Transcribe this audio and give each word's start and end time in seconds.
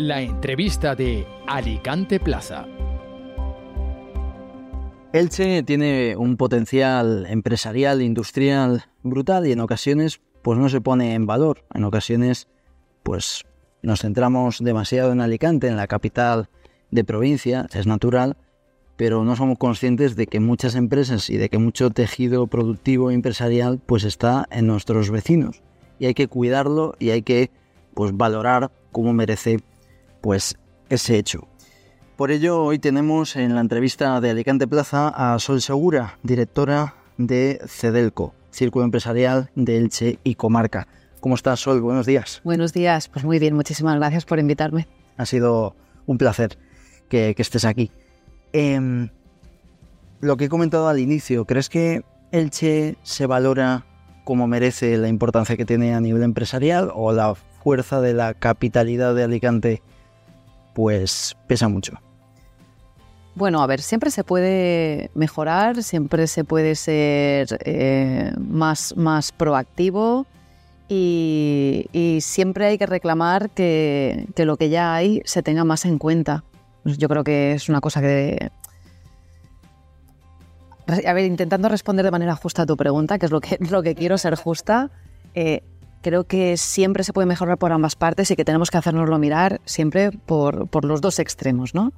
La 0.00 0.22
entrevista 0.22 0.94
de 0.94 1.26
Alicante 1.48 2.20
Plaza. 2.20 2.68
Elche 5.12 5.64
tiene 5.64 6.14
un 6.16 6.36
potencial 6.36 7.26
empresarial, 7.28 8.00
industrial 8.00 8.84
brutal 9.02 9.48
y 9.48 9.50
en 9.50 9.58
ocasiones 9.58 10.20
pues 10.42 10.56
no 10.56 10.68
se 10.68 10.80
pone 10.80 11.14
en 11.14 11.26
valor. 11.26 11.64
En 11.74 11.82
ocasiones 11.82 12.46
pues 13.02 13.44
nos 13.82 14.02
centramos 14.02 14.62
demasiado 14.62 15.10
en 15.10 15.20
Alicante, 15.20 15.66
en 15.66 15.76
la 15.76 15.88
capital 15.88 16.48
de 16.92 17.02
provincia, 17.02 17.66
es 17.74 17.88
natural, 17.88 18.36
pero 18.96 19.24
no 19.24 19.34
somos 19.34 19.58
conscientes 19.58 20.14
de 20.14 20.28
que 20.28 20.38
muchas 20.38 20.76
empresas 20.76 21.28
y 21.28 21.38
de 21.38 21.48
que 21.48 21.58
mucho 21.58 21.90
tejido 21.90 22.46
productivo 22.46 23.10
e 23.10 23.14
empresarial 23.14 23.80
pues 23.84 24.04
está 24.04 24.46
en 24.52 24.68
nuestros 24.68 25.10
vecinos 25.10 25.60
y 25.98 26.06
hay 26.06 26.14
que 26.14 26.28
cuidarlo 26.28 26.94
y 27.00 27.10
hay 27.10 27.22
que 27.22 27.50
pues 27.94 28.16
valorar 28.16 28.70
como 28.92 29.12
merece 29.12 29.58
pues 30.20 30.56
ese 30.88 31.18
hecho. 31.18 31.48
Por 32.16 32.30
ello, 32.30 32.62
hoy 32.62 32.78
tenemos 32.78 33.36
en 33.36 33.54
la 33.54 33.60
entrevista 33.60 34.20
de 34.20 34.30
Alicante 34.30 34.66
Plaza 34.66 35.08
a 35.08 35.38
Sol 35.38 35.60
Segura, 35.60 36.18
directora 36.22 36.96
de 37.16 37.60
CEDELCO, 37.66 38.34
Círculo 38.50 38.84
Empresarial 38.84 39.50
de 39.54 39.76
Elche 39.76 40.18
y 40.24 40.34
Comarca. 40.34 40.88
¿Cómo 41.20 41.34
estás, 41.34 41.60
Sol? 41.60 41.80
Buenos 41.80 42.06
días. 42.06 42.40
Buenos 42.44 42.72
días, 42.72 43.08
pues 43.08 43.24
muy 43.24 43.38
bien, 43.38 43.54
muchísimas 43.54 43.96
gracias 43.96 44.24
por 44.24 44.38
invitarme. 44.38 44.88
Ha 45.16 45.26
sido 45.26 45.76
un 46.06 46.18
placer 46.18 46.58
que, 47.08 47.34
estés 47.36 47.64
aquí. 47.64 47.90
Em, 48.52 49.10
lo 50.20 50.36
que 50.36 50.46
he 50.46 50.48
comentado 50.48 50.88
al 50.88 50.98
inicio, 50.98 51.44
¿crees 51.44 51.68
que 51.68 52.02
Elche 52.32 52.96
se 53.02 53.26
valora 53.26 53.84
como 54.24 54.46
merece 54.46 54.98
la 54.98 55.08
importancia 55.08 55.56
que 55.56 55.64
tiene 55.64 55.94
a 55.94 56.00
nivel 56.00 56.22
empresarial 56.22 56.90
o 56.94 57.12
la 57.12 57.34
fuerza 57.34 58.00
de 58.00 58.12
la 58.12 58.34
capitalidad 58.34 59.14
de 59.14 59.24
Alicante 59.24 59.82
pues 60.78 61.36
pesa 61.48 61.66
mucho? 61.66 61.94
Bueno, 63.34 63.60
a 63.62 63.66
ver, 63.66 63.82
siempre 63.82 64.12
se 64.12 64.22
puede 64.22 65.10
mejorar, 65.12 65.82
siempre 65.82 66.28
se 66.28 66.44
puede 66.44 66.76
ser 66.76 67.58
eh, 67.64 68.32
más, 68.38 68.96
más 68.96 69.32
proactivo 69.32 70.24
y, 70.88 72.18
siempre 72.20 72.66
hay 72.66 72.78
que 72.78 72.86
reclamar 72.86 73.50
que, 73.50 74.28
lo 74.36 74.56
que 74.56 74.68
ya 74.68 74.94
hay 74.94 75.20
se 75.24 75.42
tenga 75.42 75.64
más 75.64 75.84
en 75.84 75.98
cuenta. 75.98 76.44
Yo 76.84 77.08
creo 77.08 77.24
que 77.24 77.54
es 77.54 77.68
una 77.68 77.80
cosa 77.80 78.00
que... 78.00 78.52
A 80.86 81.12
ver, 81.12 81.24
intentando 81.24 81.68
responder 81.68 82.04
de 82.04 82.12
manera 82.12 82.36
justa 82.36 82.62
a 82.62 82.66
tu 82.66 82.76
pregunta, 82.76 83.18
que 83.18 83.26
es 83.26 83.32
lo 83.32 83.40
que, 83.40 83.58
lo 83.68 83.82
que 83.82 83.96
quiero 83.96 84.16
ser 84.16 84.36
justa, 84.36 84.92
eh, 85.34 85.64
creo 86.02 86.24
que 86.24 86.56
siempre 86.56 87.04
se 87.04 87.12
puede 87.12 87.26
mejorar 87.26 87.58
por 87.58 87.72
ambas 87.72 87.96
partes 87.96 88.30
y 88.30 88.36
que 88.36 88.44
tenemos 88.44 88.70
que 88.70 88.78
hacernoslo 88.78 89.18
mirar 89.18 89.60
siempre 89.64 90.10
por, 90.10 90.68
por 90.68 90.84
los 90.84 91.00
dos 91.00 91.18
extremos, 91.18 91.74
¿no? 91.74 91.92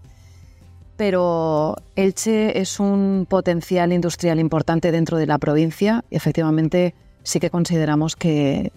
pero 1.01 1.77
Elche 1.97 2.61
es 2.61 2.79
un 2.79 3.27
potencial 3.27 3.91
industrial 3.91 4.39
importante 4.39 4.93
dentro 4.93 5.17
de 5.17 5.27
la 5.27 5.39
provincia 5.39 6.05
y 6.11 6.17
efectivamente 6.17 6.95
sí 7.23 7.41
que 7.41 7.49
consideramos 7.49 8.17
que, 8.17 8.71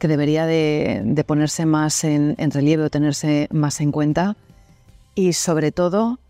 debería 0.00 0.46
de, 0.46 1.24
ponerse 1.26 1.66
más 1.66 2.04
en, 2.04 2.36
relieve 2.52 2.84
o 2.84 2.88
tenerse 2.88 3.48
más 3.52 3.82
en 3.82 3.92
cuenta 3.92 4.34
y 5.14 5.34
sobre 5.34 5.72
todo 5.72 6.20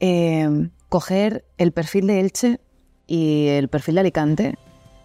eh, 0.00 0.70
coger 0.88 1.44
el 1.58 1.72
perfil 1.72 2.06
de 2.06 2.20
Elche 2.20 2.60
y 3.06 3.48
el 3.48 3.68
perfil 3.68 3.96
de 3.96 4.00
Alicante 4.00 4.54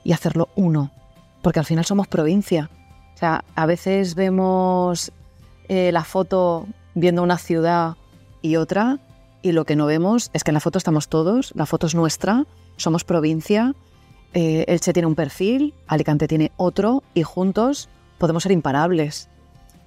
y 0.05 0.13
hacerlo 0.13 0.47
uno, 0.55 0.93
porque 1.41 1.59
al 1.59 1.65
final 1.65 1.85
somos 1.85 2.07
provincia. 2.07 2.69
O 3.15 3.17
sea, 3.17 3.43
a 3.55 3.65
veces 3.65 4.15
vemos 4.15 5.11
eh, 5.69 5.91
la 5.91 6.03
foto 6.03 6.67
viendo 6.93 7.23
una 7.23 7.37
ciudad 7.37 7.95
y 8.41 8.55
otra 8.55 8.99
y 9.41 9.51
lo 9.51 9.65
que 9.65 9.75
no 9.75 9.85
vemos 9.85 10.29
es 10.33 10.43
que 10.43 10.51
en 10.51 10.55
la 10.55 10.59
foto 10.59 10.77
estamos 10.77 11.07
todos, 11.07 11.51
la 11.55 11.65
foto 11.65 11.87
es 11.87 11.95
nuestra, 11.95 12.45
somos 12.75 13.03
provincia, 13.03 13.73
eh, 14.33 14.65
Elche 14.67 14.93
tiene 14.93 15.07
un 15.07 15.15
perfil, 15.15 15.73
Alicante 15.87 16.27
tiene 16.27 16.51
otro 16.57 17.03
y 17.13 17.23
juntos 17.23 17.89
podemos 18.17 18.43
ser 18.43 18.51
imparables. 18.51 19.29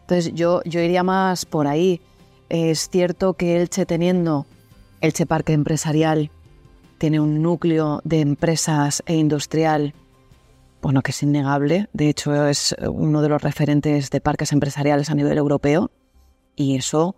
Entonces 0.03 0.33
yo, 0.35 0.63
yo 0.65 0.81
iría 0.81 1.03
más 1.03 1.45
por 1.45 1.67
ahí. 1.67 2.01
Es 2.49 2.89
cierto 2.89 3.35
que 3.35 3.61
Elche 3.61 3.87
teniendo 3.87 4.47
Elche 5.01 5.27
Parque 5.27 5.53
Empresarial 5.53 6.31
tiene 6.99 7.21
un 7.21 7.43
núcleo 7.43 8.01
de 8.05 8.21
empresas 8.21 9.03
e 9.07 9.15
industrial, 9.15 9.95
bueno, 10.83 11.03
que 11.03 11.11
es 11.11 11.23
innegable. 11.23 11.89
De 11.93 12.09
hecho, 12.09 12.47
es 12.47 12.75
uno 12.81 13.23
de 13.23 13.29
los 13.29 13.43
referentes 13.43 14.11
de 14.11 14.21
parques 14.21 14.53
empresariales 14.53 15.11
a 15.11 15.15
nivel 15.15 15.39
europeo. 15.39 15.91
Y 16.57 16.77
eso 16.77 17.17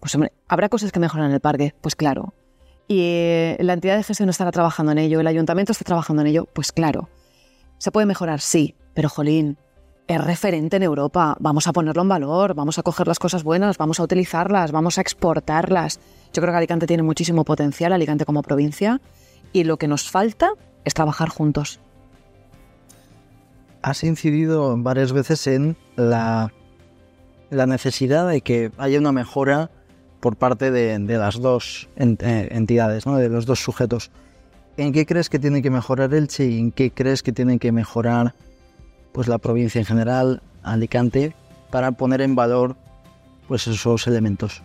pues 0.00 0.14
hombre, 0.14 0.32
¿habrá 0.48 0.68
cosas 0.68 0.90
que 0.90 0.98
mejoran 0.98 1.28
en 1.28 1.34
el 1.34 1.40
parque? 1.40 1.74
Pues 1.80 1.94
claro. 1.94 2.32
¿Y 2.88 3.00
eh, 3.02 3.56
la 3.60 3.74
entidad 3.74 3.96
de 3.96 4.02
gestión 4.02 4.30
estará 4.30 4.50
trabajando 4.50 4.92
en 4.92 4.98
ello? 4.98 5.20
¿El 5.20 5.26
ayuntamiento 5.26 5.72
está 5.72 5.84
trabajando 5.84 6.22
en 6.22 6.28
ello? 6.28 6.48
Pues 6.52 6.72
claro. 6.72 7.08
¿Se 7.78 7.92
puede 7.92 8.06
mejorar? 8.06 8.40
Sí, 8.40 8.74
pero 8.94 9.08
jolín, 9.10 9.58
es 10.08 10.24
referente 10.24 10.78
en 10.78 10.82
Europa. 10.82 11.36
Vamos 11.38 11.68
a 11.68 11.72
ponerlo 11.72 12.02
en 12.02 12.08
valor, 12.08 12.54
vamos 12.54 12.78
a 12.78 12.82
coger 12.82 13.06
las 13.06 13.18
cosas 13.18 13.44
buenas, 13.44 13.76
vamos 13.76 14.00
a 14.00 14.02
utilizarlas, 14.02 14.72
vamos 14.72 14.98
a 14.98 15.02
exportarlas. 15.02 16.00
Yo 16.32 16.40
creo 16.40 16.52
que 16.52 16.58
Alicante 16.58 16.86
tiene 16.86 17.02
muchísimo 17.02 17.44
potencial, 17.44 17.92
Alicante 17.92 18.24
como 18.24 18.42
provincia, 18.42 19.00
y 19.52 19.64
lo 19.64 19.76
que 19.76 19.86
nos 19.86 20.10
falta 20.10 20.50
es 20.84 20.94
trabajar 20.94 21.28
juntos. 21.28 21.80
Has 23.82 24.04
incidido 24.04 24.76
varias 24.76 25.12
veces 25.12 25.46
en 25.46 25.76
la, 25.96 26.52
la 27.50 27.66
necesidad 27.66 28.28
de 28.28 28.40
que 28.40 28.72
haya 28.78 28.98
una 28.98 29.12
mejora 29.12 29.70
por 30.20 30.36
parte 30.36 30.70
de, 30.70 30.98
las 30.98 31.40
dos 31.40 31.88
eh, 31.96 32.48
entidades, 32.50 33.06
¿no? 33.06 33.16
de 33.16 33.28
los 33.28 33.46
dos 33.46 33.60
sujetos. 33.60 34.10
¿En 34.76 34.92
qué 34.92 35.06
crees 35.06 35.28
que 35.28 35.38
tiene 35.38 35.62
que 35.62 35.70
mejorar 35.70 36.14
Elche 36.14 36.46
y 36.46 36.58
en 36.58 36.72
qué 36.72 36.90
crees 36.90 37.22
que 37.22 37.32
tiene 37.32 37.58
que 37.58 37.72
mejorar 37.72 38.34
pues, 39.12 39.28
la 39.28 39.38
provincia 39.38 39.78
en 39.78 39.86
general, 39.86 40.42
Alicante, 40.62 41.34
para 41.70 41.92
poner 41.92 42.20
en 42.20 42.34
valor 42.34 42.76
pues, 43.48 43.66
esos 43.66 44.06
elementos? 44.06 44.62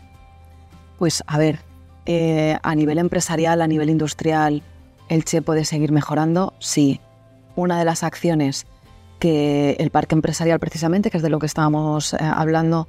Pues 0.99 1.23
a 1.25 1.37
ver, 1.37 1.59
eh, 2.05 2.57
a 2.61 2.75
nivel 2.75 2.97
empresarial, 2.97 3.61
a 3.61 3.67
nivel 3.67 3.89
industrial, 3.89 4.61
Elche 5.09 5.41
puede 5.41 5.65
seguir 5.65 5.91
mejorando, 5.91 6.53
sí. 6.59 6.99
Una 7.55 7.79
de 7.79 7.85
las 7.85 8.03
acciones 8.03 8.67
que 9.19 9.75
el 9.79 9.91
parque 9.91 10.15
empresarial 10.15 10.59
precisamente, 10.59 11.09
que 11.09 11.17
es 11.17 11.23
de 11.23 11.29
lo 11.29 11.39
que 11.39 11.45
estábamos 11.45 12.13
eh, 12.13 12.17
hablando, 12.21 12.87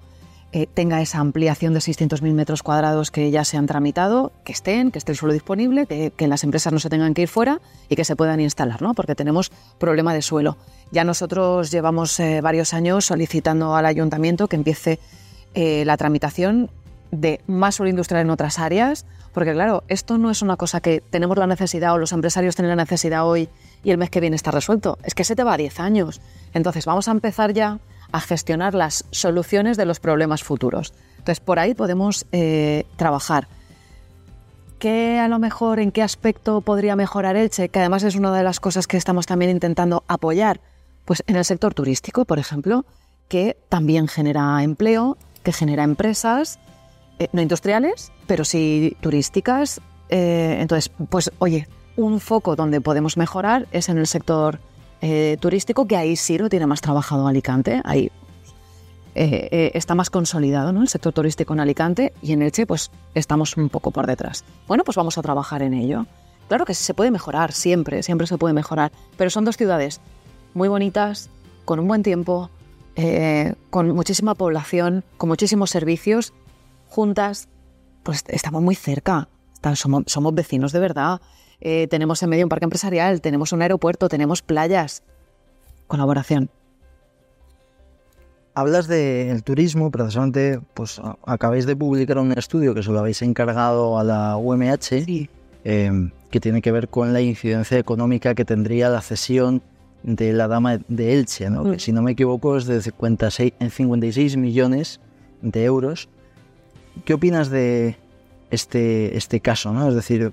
eh, 0.53 0.67
tenga 0.73 1.03
esa 1.03 1.19
ampliación 1.19 1.75
de 1.75 1.81
600.000 1.81 2.33
metros 2.33 2.63
cuadrados 2.63 3.11
que 3.11 3.31
ya 3.31 3.45
se 3.45 3.57
han 3.57 3.67
tramitado, 3.67 4.33
que 4.45 4.53
estén, 4.53 4.91
que 4.91 4.99
esté 4.99 5.13
el 5.13 5.19
suelo 5.19 5.33
disponible, 5.33 5.87
que, 5.87 6.29
las 6.29 6.45
empresas 6.45 6.73
no 6.73 6.79
se 6.79 6.89
tengan 6.89 7.15
que 7.15 7.23
ir 7.23 7.29
fuera 7.29 7.61
y 7.89 7.97
que 7.97 8.05
se 8.05 8.17
puedan 8.17 8.41
instalar, 8.41 8.81
¿no? 8.81 8.95
porque 8.95 9.15
tenemos 9.15 9.51
problema 9.79 10.15
de 10.15 10.23
suelo. 10.23 10.57
Ya 10.93 11.05
nosotros 11.05 11.71
llevamos 11.71 12.19
eh, 12.21 12.41
varios 12.41 12.75
años 12.75 13.05
solicitando 13.07 13.75
al 13.75 13.87
ayuntamiento 13.87 14.49
que 14.49 14.57
empiece 14.57 14.99
la 15.55 15.97
tramitación 15.97 16.69
de 17.11 17.41
más 17.47 17.77
suelo 17.77 17.91
industrial 17.91 18.23
en 18.23 18.31
otras 18.31 18.59
áreas, 18.59 19.07
porque 19.33 19.53
claro, 19.53 19.85
esto 19.89 20.19
no 20.19 20.31
es 20.31 20.43
una 20.43 20.57
cosa 20.57 20.81
que 20.81 21.03
tenemos 21.11 21.37
la 21.37 21.47
necesidad 21.47 21.95
o 21.95 21.99
los 21.99 22.13
empresarios 22.13 22.57
tienen 22.57 22.77
la 22.77 22.83
necesidad 22.83 23.27
hoy 23.27 23.49
y 23.83 23.91
el 23.91 23.99
mes 23.99 24.11
que 24.11 24.21
viene 24.21 24.37
está 24.37 24.51
resuelto, 24.51 24.99
es 25.05 25.15
que 25.15 25.25
se 25.25 25.37
te 25.37 25.45
va 25.45 25.55
a 25.55 25.57
10 25.57 25.81
años. 25.81 26.21
Entonces 26.55 26.87
vamos 26.87 27.09
a 27.09 27.13
empezar 27.13 27.53
ya 27.53 27.79
a 28.13 28.21
gestionar 28.21 28.75
las 28.75 29.05
soluciones 29.11 29.77
de 29.77 29.87
los 29.87 30.01
problemas 30.01 30.43
futuros. 30.43 30.93
Entonces, 31.19 31.41
por 31.41 31.59
ahí 31.59 31.75
podemos 31.75 32.27
eh, 32.33 32.85
trabajar. 32.97 33.49
¿Qué 34.79 35.19
a 35.19 35.29
lo 35.29 35.39
mejor 35.39 35.81
en 35.81 35.91
qué 35.91 36.03
aspecto 36.03 36.61
podría 36.61 36.97
mejorar 36.97 37.37
Elche? 37.37 37.69
Que 37.69 37.81
además 37.81 38.03
es 38.03 38.15
una 38.15 38.33
de 38.33 38.45
las 38.45 38.61
cosas 38.61 38.87
que 38.87 38.97
estamos 38.97 39.27
también 39.27 39.51
intentando 39.51 40.05
apoyar. 40.07 40.61
Pues 41.05 41.23
en 41.27 41.37
el 41.37 41.45
sector 41.45 41.73
turístico, 41.73 42.25
por 42.25 42.39
ejemplo, 42.39 42.85
que 43.29 43.57
también 43.69 44.07
genera 44.07 44.63
empleo, 44.63 45.17
que 45.43 45.53
genera 45.53 45.83
empresas, 45.83 46.59
eh, 47.19 47.29
no 47.33 47.41
industriales, 47.41 48.13
pero 48.27 48.45
sí 48.45 48.97
turísticas. 49.01 49.81
Eh, 50.11 50.59
entonces, 50.61 50.93
pues 51.09 51.33
oye, 51.39 51.67
un 51.97 52.21
foco 52.21 52.57
donde 52.57 52.81
podemos 52.81 53.16
mejorar 53.16 53.66
es 53.72 53.89
en 53.89 53.98
el 53.98 54.07
sector 54.07 54.60
eh, 55.01 55.37
turístico, 55.41 55.87
que 55.87 55.97
ahí 55.97 56.16
sí 56.16 56.39
lo 56.39 56.48
tiene 56.48 56.66
más 56.66 56.81
trabajado 56.81 57.27
Alicante, 57.27 57.81
ahí 57.84 58.10
eh, 59.15 59.48
eh, 59.51 59.71
está 59.75 59.95
más 59.95 60.10
consolidado 60.10 60.72
¿no? 60.72 60.83
el 60.83 60.89
sector 60.89 61.13
turístico 61.13 61.54
en 61.54 61.60
Alicante 61.60 62.13
y 62.22 62.33
en 62.33 62.43
Elche 62.43 62.66
pues 62.66 62.91
estamos 63.15 63.57
un 63.57 63.69
poco 63.69 63.91
por 63.91 64.07
detrás. 64.07 64.45
Bueno, 64.69 64.84
pues 64.84 64.97
vamos 64.97 65.19
a 65.19 65.22
trabajar 65.22 65.63
en 65.63 65.75
ello. 65.75 66.07
Claro 66.48 66.65
que 66.65 66.75
se 66.75 66.95
puede 66.95 67.10
mejorar, 67.10 67.53
siempre, 67.53 68.03
siempre 68.03 68.27
se 68.27 68.39
puede 68.39 68.54
mejorar, 68.54 68.93
pero 69.16 69.31
son 69.31 69.45
dos 69.45 69.57
ciudades 69.57 70.01
muy 70.54 70.69
bonitas, 70.69 71.28
con 71.65 71.81
un 71.81 71.89
buen 71.89 72.03
tiempo, 72.03 72.51
con 73.71 73.91
muchísima 73.91 74.34
población, 74.34 75.04
con 75.19 75.28
muchísimos 75.28 75.71
servicios, 75.71 76.33
juntas, 76.89 77.48
pues 78.04 78.25
estamos 78.28 78.63
muy 78.63 78.77
cerca, 78.77 79.28
somos, 79.75 80.04
somos 80.07 80.34
vecinos 80.34 80.72
de 80.72 80.78
verdad. 80.78 81.21
Eh, 81.61 81.87
tenemos 81.89 82.23
en 82.23 82.31
medio 82.31 82.45
un 82.45 82.49
parque 82.49 82.65
empresarial, 82.65 83.21
tenemos 83.21 83.53
un 83.53 83.63
aeropuerto, 83.63 84.09
tenemos 84.09 84.43
playas. 84.43 85.03
Colaboración. 85.87 86.51
hablas 88.55 88.89
del 88.89 89.43
turismo, 89.45 89.91
precisamente, 89.91 90.61
pues 90.73 91.01
acabáis 91.27 91.67
de 91.67 91.77
publicar 91.77 92.19
un 92.19 92.33
estudio 92.33 92.75
que 92.75 92.83
se 92.83 92.91
lo 92.91 92.99
habéis 92.99 93.21
encargado 93.21 93.99
a 93.99 94.05
la 94.05 94.39
UMH, 94.39 95.29
eh, 95.65 96.11
que 96.31 96.41
tiene 96.41 96.63
que 96.63 96.73
ver 96.73 96.89
con 96.89 97.13
la 97.13 97.21
incidencia 97.21 97.79
económica 97.79 98.35
que 98.35 98.47
tendría 98.47 98.89
la 98.89 99.03
cesión 99.03 99.63
de 100.03 100.33
la 100.33 100.49
Dama 100.49 100.79
de 100.89 101.15
Elche, 101.15 101.51
¿no? 101.51 101.65
que 101.65 101.77
mm. 101.77 101.81
si 101.81 101.93
no 101.93 102.01
me 102.01 102.13
equivoco 102.13 102.57
es 102.57 102.65
de 102.67 102.81
56, 102.81 103.53
56 103.71 104.37
millones 104.37 105.01
de 105.43 105.65
euros. 105.65 106.09
¿Qué 107.05 107.13
opinas 107.13 107.51
de 107.51 107.97
este, 108.51 109.17
este 109.17 109.41
caso? 109.41 109.73
¿no? 109.73 109.89
Es 109.89 109.95
decir, 109.95 110.33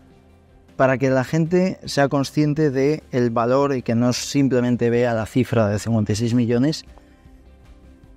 para 0.75 0.98
que 0.98 1.10
la 1.10 1.24
gente 1.24 1.80
sea 1.86 2.10
consciente 2.10 2.72
del 2.72 3.04
el 3.12 3.30
valor 3.30 3.75
y 3.75 3.81
que 3.81 3.96
no 3.96 4.14
simplemente 4.14 4.90
vea 4.90 5.14
la 5.14 5.25
cifra 5.25 5.68
de 5.68 5.80
56 5.80 6.34
millones, 6.34 6.86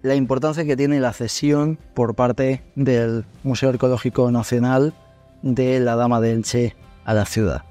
la 0.03 0.15
importancia 0.15 0.65
que 0.65 0.77
tiene 0.77 1.01
la 1.01 1.13
cesión 1.13 1.79
por 1.95 2.15
parte 2.15 2.63
del 2.75 3.25
Museo 3.43 3.71
Arqueológico 3.71 4.31
Nacional 4.31 4.95
de 5.43 5.81
la 5.81 5.97
Dama 5.97 6.21
de 6.21 6.33
Elche 6.33 6.77
a 7.05 7.15
la 7.15 7.27
ciudad. 7.27 7.65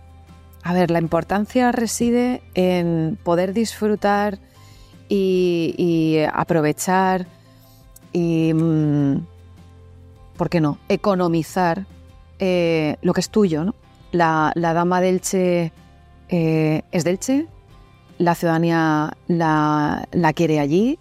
A 0.63 0.73
ver, 0.73 0.91
la 0.91 0.99
importancia 0.99 1.71
reside 1.71 2.41
en 2.55 3.17
poder 3.23 3.53
disfrutar 3.53 4.39
y, 5.07 6.17
aprovechar 6.33 7.27
y, 8.11 8.51
mm, 8.53 9.25
¿por 10.37 10.49
qué 10.49 10.59
no?, 10.59 10.79
economizar 10.89 11.85
eh, 12.39 12.97
lo 13.01 13.13
que 13.13 13.21
es 13.21 13.29
tuyo, 13.29 13.63
¿no? 13.63 13.75
La, 14.15 14.53
Dama 14.55 15.01
de 15.01 15.09
Elche 15.09 15.71
eh, 16.29 16.81
es 16.91 17.03
de 17.03 17.09
Elche, 17.09 17.47
la 18.17 18.35
ciudadanía 18.35 19.17
la, 19.27 20.07
la 20.11 20.33
quiere 20.33 20.59
allí, 20.59 20.97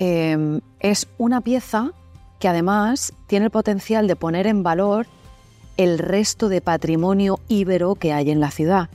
Em, 0.00 0.62
es 0.80 1.08
una 1.18 1.42
pieza 1.42 1.92
que 2.38 2.48
además 2.48 3.12
tiene 3.26 3.44
el 3.44 3.50
potencial 3.50 4.08
de 4.08 4.16
poner 4.16 4.46
en 4.46 4.62
valor 4.62 5.06
el 5.76 5.98
resto 5.98 6.48
de 6.48 6.62
patrimonio 6.62 7.38
íbero 7.48 7.94
que 7.96 8.14
hay 8.14 8.30
en 8.30 8.40
la 8.40 8.50
ciudad. 8.50 8.88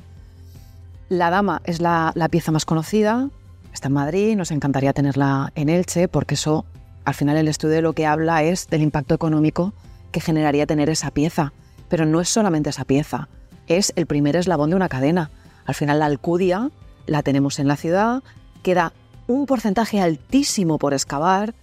La 1.07 1.29
Dama 1.29 1.61
es 1.63 1.79
la, 1.79 2.11
pieza 2.31 2.51
más 2.51 2.65
conocida, 2.65 3.29
está 3.71 3.89
en 3.89 3.93
Madrid, 3.93 4.35
nos 4.35 4.49
encantaría 4.49 4.93
tenerla 4.93 5.51
en 5.53 5.69
Elche, 5.69 6.07
porque 6.07 6.33
eso, 6.33 6.65
al 7.05 7.13
final 7.13 7.37
el 7.37 7.49
estudio 7.49 7.83
lo 7.83 7.93
que 7.93 8.07
habla 8.07 8.41
es 8.41 8.67
del 8.67 8.81
impacto 8.81 9.13
económico 9.13 9.73
que 10.11 10.21
generaría 10.21 10.65
tener 10.65 10.89
esa 10.89 11.11
pieza. 11.11 11.53
Pero 11.89 12.05
no 12.05 12.21
es 12.21 12.29
solamente 12.29 12.69
esa 12.69 12.85
pieza, 12.85 13.27
es 13.67 13.93
el 13.95 14.05
primer 14.05 14.35
eslabón 14.35 14.69
de 14.69 14.75
una 14.75 14.89
cadena. 14.89 15.31
Al 15.65 15.75
final 15.75 15.99
la 15.99 16.05
Alcudia 16.05 16.71
la 17.05 17.23
tenemos 17.23 17.59
en 17.59 17.67
la 17.67 17.75
ciudad, 17.75 18.23
queda 18.63 18.93
un 19.27 19.45
porcentaje 19.45 20.01
altísimo 20.01 20.77
por 20.77 20.93
excavar. 20.93 21.53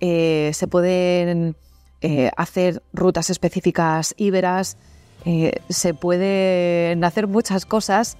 Eh, 0.00 0.50
se 0.54 0.66
pueden 0.66 1.56
eh, 2.00 2.30
hacer 2.36 2.82
rutas 2.92 3.30
específicas 3.30 4.14
íberas, 4.16 4.76
eh, 5.24 5.60
se 5.68 5.94
pueden 5.94 7.02
hacer 7.04 7.26
muchas 7.26 7.66
cosas 7.66 8.16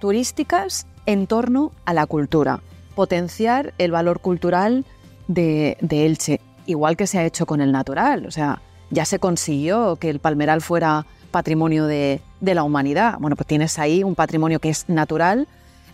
turísticas 0.00 0.86
en 1.06 1.26
torno 1.26 1.72
a 1.84 1.94
la 1.94 2.06
cultura, 2.06 2.60
potenciar 2.94 3.72
el 3.78 3.92
valor 3.92 4.20
cultural 4.20 4.84
de, 5.28 5.76
Elche, 5.90 6.40
igual 6.66 6.96
que 6.96 7.06
se 7.06 7.18
ha 7.18 7.24
hecho 7.24 7.46
con 7.46 7.60
el 7.60 7.72
natural. 7.72 8.26
O 8.26 8.30
sea, 8.30 8.60
ya 8.92 9.04
se 9.06 9.18
consiguió 9.18 9.96
que 9.96 10.10
el 10.10 10.20
palmeral 10.20 10.60
fuera 10.60 11.06
patrimonio 11.30 11.86
de, 11.86 12.20
la 12.40 12.62
humanidad. 12.62 13.16
Bueno, 13.18 13.34
pues 13.34 13.46
tienes 13.46 13.78
ahí 13.78 14.04
un 14.04 14.14
patrimonio 14.14 14.60
que 14.60 14.68
es 14.68 14.88
natural, 14.88 15.48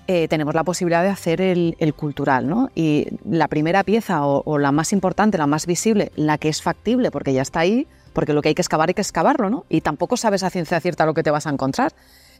eh, 0.08 0.26
tenemos 0.26 0.54
la 0.54 0.64
posibilidad 0.64 1.02
de 1.02 1.10
hacer 1.10 1.40
el, 1.40 1.76
cultural. 1.96 2.48
¿no? 2.48 2.70
Y 2.74 3.06
la 3.24 3.48
primera 3.48 3.84
pieza 3.84 4.26
o, 4.26 4.58
la 4.58 4.72
más 4.72 4.92
importante, 4.92 5.38
la 5.38 5.46
más 5.46 5.64
visible, 5.66 6.12
la 6.16 6.36
que 6.38 6.48
es 6.48 6.60
factible 6.60 7.10
porque 7.10 7.32
ya 7.32 7.42
está 7.42 7.60
ahí, 7.60 7.86
porque 8.12 8.32
lo 8.32 8.42
que 8.42 8.48
hay 8.48 8.54
que 8.54 8.62
excavar 8.62 8.88
hay 8.88 8.94
que 8.94 9.02
excavarlo, 9.02 9.48
¿no? 9.48 9.64
Y 9.68 9.80
tampoco 9.80 10.16
sabes 10.16 10.42
a 10.42 10.50
ciencia 10.50 10.80
cierta 10.80 11.06
lo 11.06 11.14
que 11.14 11.22
te 11.22 11.30
vas 11.30 11.46
a 11.46 11.50
encontrar, 11.50 11.92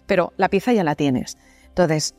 pero 0.07 0.33
la 0.37 0.49
pieza 0.49 0.73
ya 0.73 0.83
la 0.83 0.97
tienes. 0.97 1.39
Entonces, 1.69 2.15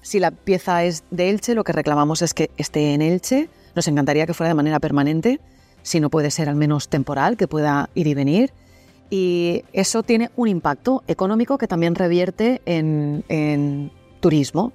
si 0.00 0.18
la 0.18 0.30
pieza 0.30 0.84
es 0.84 1.04
de 1.10 1.28
Elche, 1.28 1.54
lo 1.54 1.64
que 1.64 1.72
reclamamos 1.72 2.22
es 2.22 2.32
que 2.32 2.50
esté 2.56 2.94
en 2.94 3.02
Elche. 3.02 3.50
Nos 3.74 3.88
encantaría 3.88 4.24
que 4.24 4.32
fuera 4.32 4.48
de 4.48 4.54
manera 4.54 4.80
permanente, 4.80 5.40
si 5.86 6.00
no 6.00 6.10
puede 6.10 6.30
ser 6.30 6.48
al 6.48 6.56
menos 6.56 6.88
temporal, 6.88 7.36
que 7.36 7.46
pueda 7.46 7.90
ir 7.94 8.08
y 8.08 8.14
venir. 8.14 8.52
Y 9.08 9.62
eso 9.72 10.02
tiene 10.02 10.30
un 10.34 10.48
impacto 10.48 11.04
económico 11.06 11.58
que 11.58 11.68
también 11.68 11.94
revierte 11.94 12.60
en 12.66 13.90
turismo. 14.20 14.72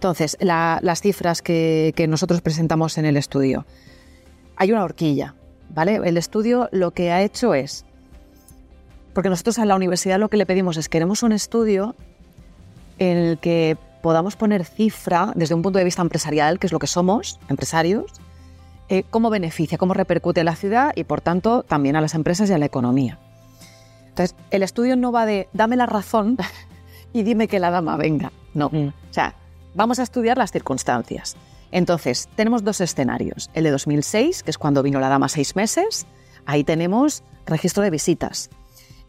Entonces, 0.00 0.38
las 0.40 1.02
cifras 1.02 1.42
que, 1.42 2.06
nosotros 2.08 2.40
presentamos 2.40 2.96
en 2.96 3.04
el 3.04 3.18
estudio. 3.18 3.66
Hay 4.56 4.72
una 4.72 4.82
horquilla, 4.82 5.34
¿vale? 5.68 5.96
El 5.96 6.16
estudio 6.16 6.70
lo 6.72 6.92
que 6.92 7.12
ha 7.12 7.20
hecho 7.20 7.52
es, 7.52 7.84
porque 9.12 9.28
nosotros 9.28 9.58
a 9.58 9.66
la 9.66 9.76
universidad 9.76 10.18
lo 10.18 10.30
que 10.30 10.38
le 10.38 10.46
pedimos 10.46 10.78
es, 10.78 10.88
queremos 10.88 11.22
un 11.22 11.32
estudio 11.32 11.94
en 12.98 13.18
el 13.18 13.38
que 13.38 13.76
podamos 14.00 14.36
poner 14.36 14.64
cifra 14.64 15.32
desde 15.34 15.54
un 15.54 15.60
punto 15.60 15.78
de 15.78 15.84
vista 15.84 16.00
empresarial, 16.00 16.58
que 16.58 16.66
es 16.66 16.72
lo 16.72 16.78
que 16.78 16.86
somos, 16.86 17.38
empresarios, 17.50 18.10
eh, 18.90 19.04
cómo 19.08 19.30
beneficia, 19.30 19.78
cómo 19.78 19.94
repercute 19.94 20.40
en 20.40 20.46
la 20.46 20.56
ciudad 20.56 20.90
y, 20.96 21.04
por 21.04 21.20
tanto, 21.20 21.62
también 21.62 21.94
a 21.94 22.00
las 22.00 22.14
empresas 22.14 22.50
y 22.50 22.52
a 22.52 22.58
la 22.58 22.66
economía. 22.66 23.20
Entonces, 24.08 24.34
el 24.50 24.64
estudio 24.64 24.96
no 24.96 25.12
va 25.12 25.26
de 25.26 25.48
dame 25.52 25.76
la 25.76 25.86
razón 25.86 26.36
y 27.12 27.22
dime 27.22 27.46
que 27.46 27.60
la 27.60 27.70
dama 27.70 27.96
venga. 27.96 28.32
No. 28.52 28.68
Mm. 28.68 28.88
O 28.88 29.12
sea, 29.12 29.36
vamos 29.76 30.00
a 30.00 30.02
estudiar 30.02 30.38
las 30.38 30.50
circunstancias. 30.50 31.36
Entonces, 31.70 32.28
tenemos 32.34 32.64
dos 32.64 32.80
escenarios. 32.80 33.48
El 33.54 33.62
de 33.62 33.70
2006, 33.70 34.42
que 34.42 34.50
es 34.50 34.58
cuando 34.58 34.82
vino 34.82 34.98
la 34.98 35.08
dama 35.08 35.28
seis 35.28 35.54
meses. 35.54 36.08
Ahí 36.44 36.64
tenemos 36.64 37.22
registro 37.46 37.84
de 37.84 37.90
visitas. 37.90 38.50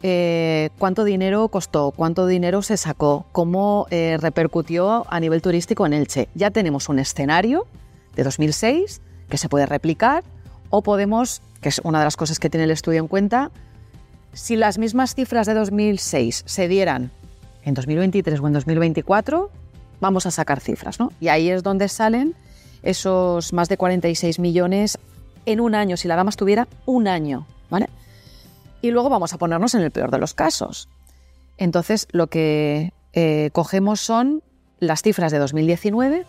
Eh, 0.04 0.70
cuánto 0.78 1.04
dinero 1.04 1.48
costó, 1.48 1.90
cuánto 1.90 2.28
dinero 2.28 2.62
se 2.62 2.78
sacó, 2.78 3.26
cómo 3.32 3.88
eh, 3.90 4.20
repercutió 4.22 5.08
a 5.10 5.20
nivel 5.20 5.42
turístico 5.42 5.88
en 5.88 5.94
Elche. 5.94 6.30
Ya 6.36 6.52
tenemos 6.52 6.88
un 6.88 7.00
escenario 7.00 7.66
de 8.16 8.24
2006 8.24 9.02
que 9.32 9.40
se 9.40 9.50
puede 9.50 9.66
replicar 9.66 10.24
o 10.70 10.84
podemos, 10.84 11.42
que 11.62 11.70
es 11.70 11.82
una 11.84 12.00
de 12.00 12.06
las 12.06 12.18
cosas 12.18 12.38
que 12.38 12.52
tiene 12.52 12.66
el 12.66 12.72
estudio 12.72 13.00
en 13.00 13.08
cuenta, 13.08 13.50
si 14.34 14.56
las 14.56 14.78
mismas 14.78 15.16
cifras 15.16 15.48
de 15.48 15.56
2006 15.56 16.44
se 16.46 16.68
dieran 16.68 17.12
en 17.64 17.74
2023 17.74 18.40
o 18.40 18.48
en 18.48 18.54
2024 18.54 19.50
vamos 20.00 20.26
a 20.26 20.32
sacar 20.32 20.60
cifras, 20.60 21.00
¿no? 21.00 21.12
Y 21.20 21.30
ahí 21.30 21.50
es 21.50 21.64
donde 21.64 21.88
salen 21.88 22.36
esos 22.84 23.54
más 23.54 23.70
de 23.70 23.78
46 23.78 24.40
millones 24.40 24.98
en 25.46 25.60
un 25.60 25.76
año, 25.76 25.98
si 25.98 26.08
la 26.08 26.16
dama 26.16 26.30
estuviera 26.30 26.68
un 26.86 27.08
año, 27.08 27.48
¿vale? 27.70 27.90
Y 28.82 28.92
luego 28.92 29.10
vamos 29.10 29.34
a 29.34 29.38
ponernos 29.38 29.76
en 29.76 29.82
el 29.82 29.92
peor 29.92 30.12
de 30.12 30.18
los 30.18 30.34
casos. 30.34 30.90
Entonces, 31.58 32.08
lo 32.12 32.28
que 32.28 32.94
eh, 33.14 33.50
cogemos 33.54 34.00
son 34.00 34.42
las 34.80 35.04
cifras 35.04 35.32
de 35.32 35.38
2019 35.38 36.26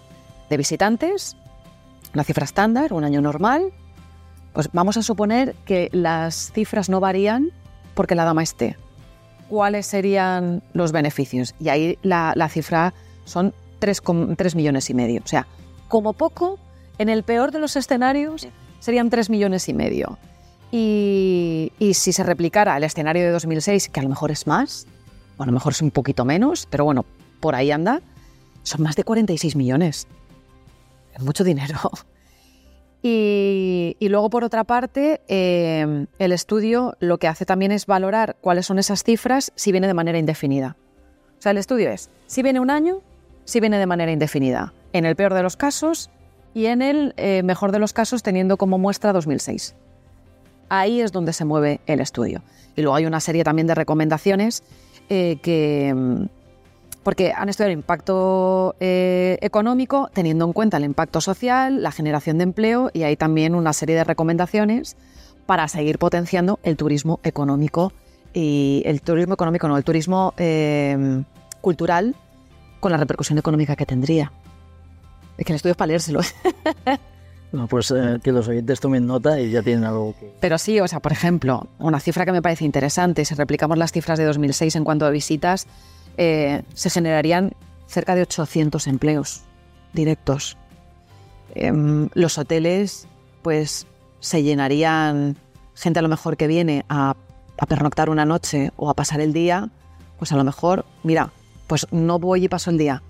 de 0.50 0.56
visitantes, 0.56 1.36
la 2.12 2.24
cifra 2.24 2.44
estándar, 2.44 2.92
un 2.92 3.04
año 3.04 3.20
normal. 3.20 3.72
Pues 4.52 4.68
vamos 4.72 4.96
a 4.96 5.02
suponer 5.02 5.54
que 5.64 5.88
las 5.92 6.52
cifras 6.52 6.88
no 6.88 7.00
varían 7.00 7.50
porque 7.94 8.14
la 8.14 8.24
dama 8.24 8.42
esté 8.42 8.76
cuáles 9.52 9.84
serían 9.84 10.62
los 10.72 10.92
beneficios. 10.92 11.54
Y 11.60 11.68
ahí 11.68 11.98
la, 12.02 12.48
cifra 12.48 12.94
son 13.26 13.52
3, 13.80 14.00
millones 14.56 14.88
y 14.88 14.94
medio. 14.94 15.20
O 15.22 15.28
sea, 15.28 15.46
como 15.88 16.14
poco, 16.14 16.58
en 16.96 17.10
el 17.10 17.22
peor 17.22 17.52
de 17.52 17.58
los 17.58 17.76
escenarios 17.76 18.48
serían 18.80 19.10
3 19.10 19.28
millones 19.28 19.68
y 19.68 19.74
medio. 19.74 20.16
Y, 20.70 21.70
si 21.92 22.14
se 22.14 22.22
replicara 22.22 22.74
el 22.78 22.84
escenario 22.84 23.24
de 23.24 23.30
2006, 23.30 23.90
que 23.90 24.00
a 24.00 24.02
lo 24.02 24.08
mejor 24.08 24.30
es 24.30 24.46
más, 24.46 24.86
o 25.36 25.42
a 25.42 25.46
lo 25.46 25.52
mejor 25.52 25.74
es 25.74 25.82
un 25.82 25.90
poquito 25.90 26.24
menos, 26.24 26.66
pero 26.70 26.86
bueno, 26.86 27.04
por 27.38 27.54
ahí 27.54 27.70
anda, 27.70 28.00
son 28.62 28.82
más 28.82 28.96
de 28.96 29.04
46 29.04 29.54
millones. 29.54 30.08
Es 31.14 31.22
mucho 31.22 31.44
dinero. 31.44 31.78
Y, 33.04 33.96
luego, 34.00 34.30
por 34.30 34.44
otra 34.44 34.62
parte, 34.62 35.22
eh, 35.26 36.06
el 36.20 36.32
estudio 36.32 36.96
lo 37.00 37.18
que 37.18 37.26
hace 37.26 37.44
también 37.44 37.72
es 37.72 37.86
valorar 37.86 38.36
cuáles 38.40 38.66
son 38.66 38.78
esas 38.78 39.02
cifras 39.02 39.52
si 39.56 39.72
viene 39.72 39.88
de 39.88 39.94
manera 39.94 40.18
indefinida. 40.18 40.76
O 41.36 41.42
sea, 41.42 41.50
el 41.50 41.58
estudio 41.58 41.90
es 41.90 42.10
si 42.26 42.44
viene 42.44 42.60
un 42.60 42.70
año, 42.70 43.00
si 43.44 43.58
viene 43.58 43.78
de 43.78 43.86
manera 43.86 44.12
indefinida. 44.12 44.72
En 44.92 45.04
el 45.04 45.16
peor 45.16 45.34
de 45.34 45.42
los 45.42 45.56
casos 45.56 46.10
y 46.54 46.66
en 46.66 46.80
el 46.80 47.14
eh, 47.16 47.42
mejor 47.42 47.72
de 47.72 47.80
los 47.80 47.92
casos 47.92 48.22
teniendo 48.22 48.56
como 48.56 48.78
muestra 48.78 49.12
2006. 49.12 49.74
Ahí 50.68 51.00
es 51.00 51.10
donde 51.10 51.32
se 51.32 51.44
mueve 51.44 51.80
el 51.86 51.98
estudio. 51.98 52.42
Y 52.76 52.82
luego 52.82 52.94
hay 52.94 53.06
una 53.06 53.20
serie 53.20 53.42
también 53.42 53.66
de 53.66 53.74
recomendaciones 53.74 54.62
eh, 55.08 55.38
que 55.42 56.28
porque 57.02 57.32
han 57.32 57.48
estudiado 57.48 57.72
el 57.72 57.78
impacto 57.78 58.74
eh, 58.80 59.38
económico 59.40 60.10
teniendo 60.12 60.44
en 60.44 60.52
cuenta 60.52 60.76
el 60.76 60.84
impacto 60.84 61.20
social, 61.20 61.82
la 61.82 61.92
generación 61.92 62.38
de 62.38 62.44
empleo 62.44 62.90
y 62.92 63.02
hay 63.02 63.16
también 63.16 63.54
una 63.54 63.72
serie 63.72 63.96
de 63.96 64.04
recomendaciones 64.04 64.96
para 65.46 65.68
seguir 65.68 65.98
potenciando 65.98 66.60
el 66.62 66.76
turismo 66.76 67.20
económico 67.24 67.92
y 68.32 68.82
el 68.86 69.02
turismo 69.02 69.34
económico, 69.34 69.68
no, 69.68 69.76
el 69.76 69.84
turismo 69.84 70.34
eh, 70.36 71.22
cultural 71.60 72.14
con 72.80 72.92
la 72.92 72.98
repercusión 72.98 73.38
económica 73.38 73.76
que 73.76 73.86
tendría. 73.86 74.32
Es 75.36 75.44
que 75.44 75.52
el 75.52 75.56
estudio 75.56 75.72
es 75.72 75.76
para 75.76 75.88
leérselo. 75.88 76.20
No, 77.52 77.66
pues 77.66 77.90
eh, 77.90 78.18
que 78.22 78.32
los 78.32 78.48
oyentes 78.48 78.80
tomen 78.80 79.06
nota 79.06 79.38
y 79.38 79.50
ya 79.50 79.62
tienen 79.62 79.84
algo 79.84 80.14
que... 80.18 80.32
Pero 80.40 80.56
sí, 80.56 80.80
o 80.80 80.88
sea, 80.88 81.00
por 81.00 81.12
ejemplo, 81.12 81.68
una 81.78 82.00
cifra 82.00 82.24
que 82.24 82.32
me 82.32 82.40
parece 82.40 82.64
interesante, 82.64 83.26
si 83.26 83.34
replicamos 83.34 83.76
las 83.76 83.92
cifras 83.92 84.18
de 84.18 84.24
2006 84.24 84.74
en 84.76 84.84
cuanto 84.84 85.04
a 85.04 85.10
visitas, 85.10 85.66
eh, 86.16 86.62
se 86.74 86.90
generarían 86.90 87.54
cerca 87.86 88.14
de 88.14 88.22
800 88.22 88.86
empleos 88.86 89.42
directos. 89.92 90.56
Em, 91.54 92.08
los 92.14 92.38
hoteles, 92.38 93.06
pues, 93.42 93.86
se 94.20 94.42
llenarían 94.42 95.36
gente 95.74 95.98
a 95.98 96.02
lo 96.02 96.08
mejor 96.08 96.36
que 96.36 96.46
viene 96.46 96.84
a, 96.88 97.16
pernoctar 97.68 98.10
una 98.10 98.24
noche 98.24 98.72
o 98.76 98.90
a 98.90 98.94
pasar 98.94 99.20
el 99.20 99.32
día, 99.32 99.70
pues 100.18 100.32
a 100.32 100.36
lo 100.36 100.42
mejor, 100.42 100.84
mira, 101.04 101.30
pues 101.68 101.86
no 101.92 102.18
voy 102.18 102.44
y 102.44 102.48
paso 102.48 102.70
el 102.70 102.78
día, 102.78 103.04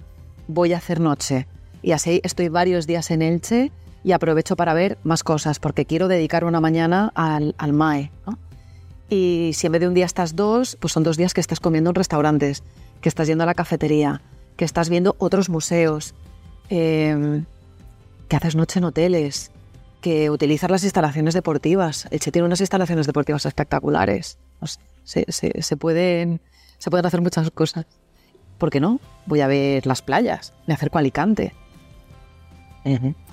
voy 0.47 0.75
a 0.75 0.77
hacer 0.77 1.01
noche. 1.01 1.47
Y 1.81 1.93
así 1.93 2.21
estoy 2.23 2.51
varios 2.51 2.87
días 2.87 3.11
en 3.11 3.23
Elche 3.23 3.73
y 4.05 4.13
aprovecho 4.13 4.55
para 4.55 4.75
ver 4.75 4.99
más 5.05 5.25
cosas, 5.25 5.59
porque 5.59 5.87
quiero 5.87 6.07
dedicar 6.07 6.45
una 6.45 6.61
mañana 6.61 7.13
al, 7.15 7.55
al 7.57 7.73
MAE. 7.73 8.11
Y 9.09 9.53
si 9.55 9.67
en 9.67 9.73
vez 9.73 9.81
de 9.81 9.89
un 9.89 9.95
día 9.95 10.05
estás 10.05 10.37
dos, 10.37 10.77
pues 10.79 10.93
son 10.93 11.03
dos 11.03 11.17
días 11.17 11.33
que 11.33 11.41
estás 11.41 11.61
comiendo 11.61 11.89
en 11.89 11.95
restaurantes, 11.95 12.63
que 13.03 13.09
estás 13.11 13.27
yendo 13.27 13.45
a 13.45 13.47
la 13.47 13.55
cafetería, 13.55 14.23
que 14.57 14.65
estás 14.65 14.89
viendo 14.89 15.17
otros 15.19 15.51
museos, 15.51 16.15
eh, 16.71 17.43
que 18.29 18.37
haces 18.37 18.57
noche 18.57 18.79
en 18.79 18.85
hoteles, 18.85 19.51
que 20.01 20.31
utilizas 20.31 20.71
las 20.71 20.85
instalaciones 20.85 21.35
deportivas. 21.35 22.07
Elche 22.11 22.33
tiene 22.33 22.47
unas 22.47 22.61
instalaciones 22.61 23.07
deportivas 23.07 23.45
espectaculares. 23.45 24.39
Se, 25.05 25.25
se, 25.29 25.63
se, 25.63 25.77
pueden, 25.77 26.41
se 26.79 26.91
pueden 26.91 27.05
hacer 27.05 27.21
muchas 27.21 27.51
cosas. 27.51 27.87
¿Por 28.57 28.71
qué 28.71 28.81
no? 28.81 29.01
Voy 29.27 29.41
a 29.41 29.49
ver 29.49 29.87
las 29.87 30.01
playas, 30.01 30.53
me 30.67 30.75
acerco 30.75 30.99
a 30.99 31.01
Alicante. 31.01 31.53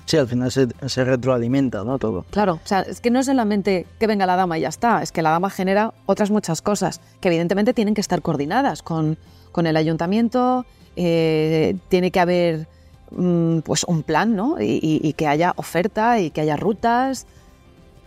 Sí, 0.06 0.16
al 0.16 0.28
final 0.28 0.50
se, 0.50 0.68
se, 0.88 1.04
retroalimenta, 1.04 1.84
¿no? 1.84 1.98
Todo. 1.98 2.24
Claro, 2.30 2.54
o 2.54 2.66
sea, 2.66 2.80
es 2.80 3.00
que 3.00 3.10
no 3.10 3.20
es 3.20 3.28
en 3.28 3.36
la 3.36 3.44
mente 3.44 3.86
que 3.98 4.06
venga 4.06 4.26
la 4.26 4.36
dama 4.36 4.58
y 4.58 4.62
ya 4.62 4.68
está, 4.68 5.02
es 5.02 5.12
que 5.12 5.22
la 5.22 5.30
dama 5.30 5.50
genera 5.50 5.94
otras 6.06 6.30
muchas 6.30 6.62
cosas 6.62 7.00
que 7.20 7.28
evidentemente 7.28 7.74
tienen 7.74 7.94
que 7.94 8.00
estar 8.00 8.22
coordinadas 8.22 8.82
con, 8.82 9.18
con 9.52 9.66
el 9.66 9.76
ayuntamiento, 9.76 10.64
eh, 10.96 11.76
tiene 11.88 12.10
que 12.10 12.20
haber 12.20 12.68
mmm, 13.10 13.60
pues 13.60 13.84
un 13.84 14.02
plan, 14.02 14.36
¿no? 14.36 14.60
Y, 14.60 14.80
y, 14.82 15.00
y, 15.02 15.12
que 15.14 15.26
haya 15.26 15.52
oferta 15.56 16.20
y 16.20 16.30
que 16.30 16.40
haya 16.40 16.56
rutas. 16.56 17.26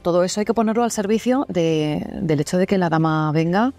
Todo 0.01 0.23
eso 0.23 0.41
hay 0.41 0.45
que 0.45 0.53
ponerlo 0.53 0.83
al 0.83 0.91
servicio 0.91 1.45
de, 1.47 2.05
del 2.21 2.41
hecho 2.41 2.57
de 2.57 2.67
que 2.67 2.77
la 2.77 2.89
dama 2.89 3.31
venga. 3.31 3.73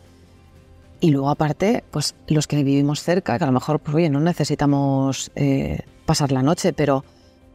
Y 1.00 1.10
luego, 1.10 1.28
aparte, 1.28 1.84
pues 1.90 2.14
los 2.28 2.46
que 2.46 2.62
vivimos 2.62 3.02
cerca, 3.02 3.36
que 3.36 3.44
a 3.44 3.46
lo 3.46 3.52
mejor, 3.52 3.78
pues 3.78 3.94
oye, 3.94 4.08
no 4.08 4.20
necesitamos 4.20 5.30
eh, 5.34 5.80
pasar 6.06 6.32
la 6.32 6.42
noche, 6.42 6.72
pero 6.72 7.04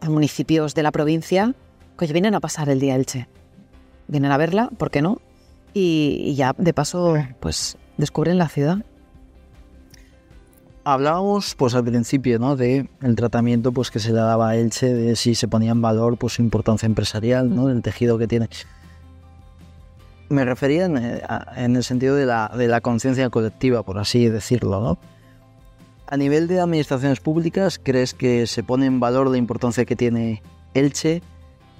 a 0.01 0.09
municipios 0.09 0.75
de 0.75 0.83
la 0.83 0.91
provincia 0.91 1.55
que 1.97 2.05
oye, 2.05 2.13
vienen 2.13 2.35
a 2.35 2.39
pasar 2.39 2.69
el 2.69 2.79
día 2.79 2.95
Elche. 2.95 3.27
Vienen 4.07 4.31
a 4.31 4.37
verla, 4.37 4.69
¿por 4.77 4.91
qué 4.91 5.01
no? 5.01 5.19
Y, 5.73 6.21
y 6.25 6.35
ya, 6.35 6.53
de 6.57 6.73
paso, 6.73 7.15
pues 7.39 7.77
descubren 7.97 8.37
la 8.37 8.49
ciudad. 8.49 8.77
Hablábamos 10.93 11.53
pues 11.55 11.75
al 11.75 11.83
principio 11.83 12.39
¿no? 12.39 12.55
de 12.55 12.89
el 13.01 13.15
tratamiento 13.15 13.71
pues 13.71 13.91
que 13.91 13.99
se 13.99 14.09
le 14.09 14.19
daba 14.19 14.49
a 14.49 14.55
Elche, 14.55 14.93
de 14.93 15.15
si 15.15 15.35
se 15.35 15.47
ponía 15.47 15.71
en 15.71 15.81
valor 15.81 16.17
pues 16.17 16.33
su 16.33 16.41
importancia 16.41 16.87
empresarial, 16.87 17.55
¿no? 17.55 17.67
del 17.67 17.81
tejido 17.83 18.17
que 18.17 18.27
tiene. 18.27 18.49
Me 20.29 20.45
refería 20.45 20.85
en, 20.85 20.97
en 20.97 21.75
el 21.75 21.83
sentido 21.83 22.15
de 22.15 22.25
la, 22.25 22.51
de 22.55 22.67
la 22.67 22.81
conciencia 22.81 23.29
colectiva, 23.29 23.83
por 23.83 23.99
así 23.99 24.27
decirlo. 24.29 24.81
¿no? 24.81 24.97
A 26.07 26.17
nivel 26.17 26.47
de 26.47 26.59
administraciones 26.59 27.19
públicas, 27.19 27.79
¿crees 27.81 28.15
que 28.15 28.47
se 28.47 28.63
pone 28.63 28.87
en 28.87 28.99
valor 28.99 29.29
la 29.29 29.37
importancia 29.37 29.85
que 29.85 29.95
tiene 29.95 30.41
Elche? 30.73 31.21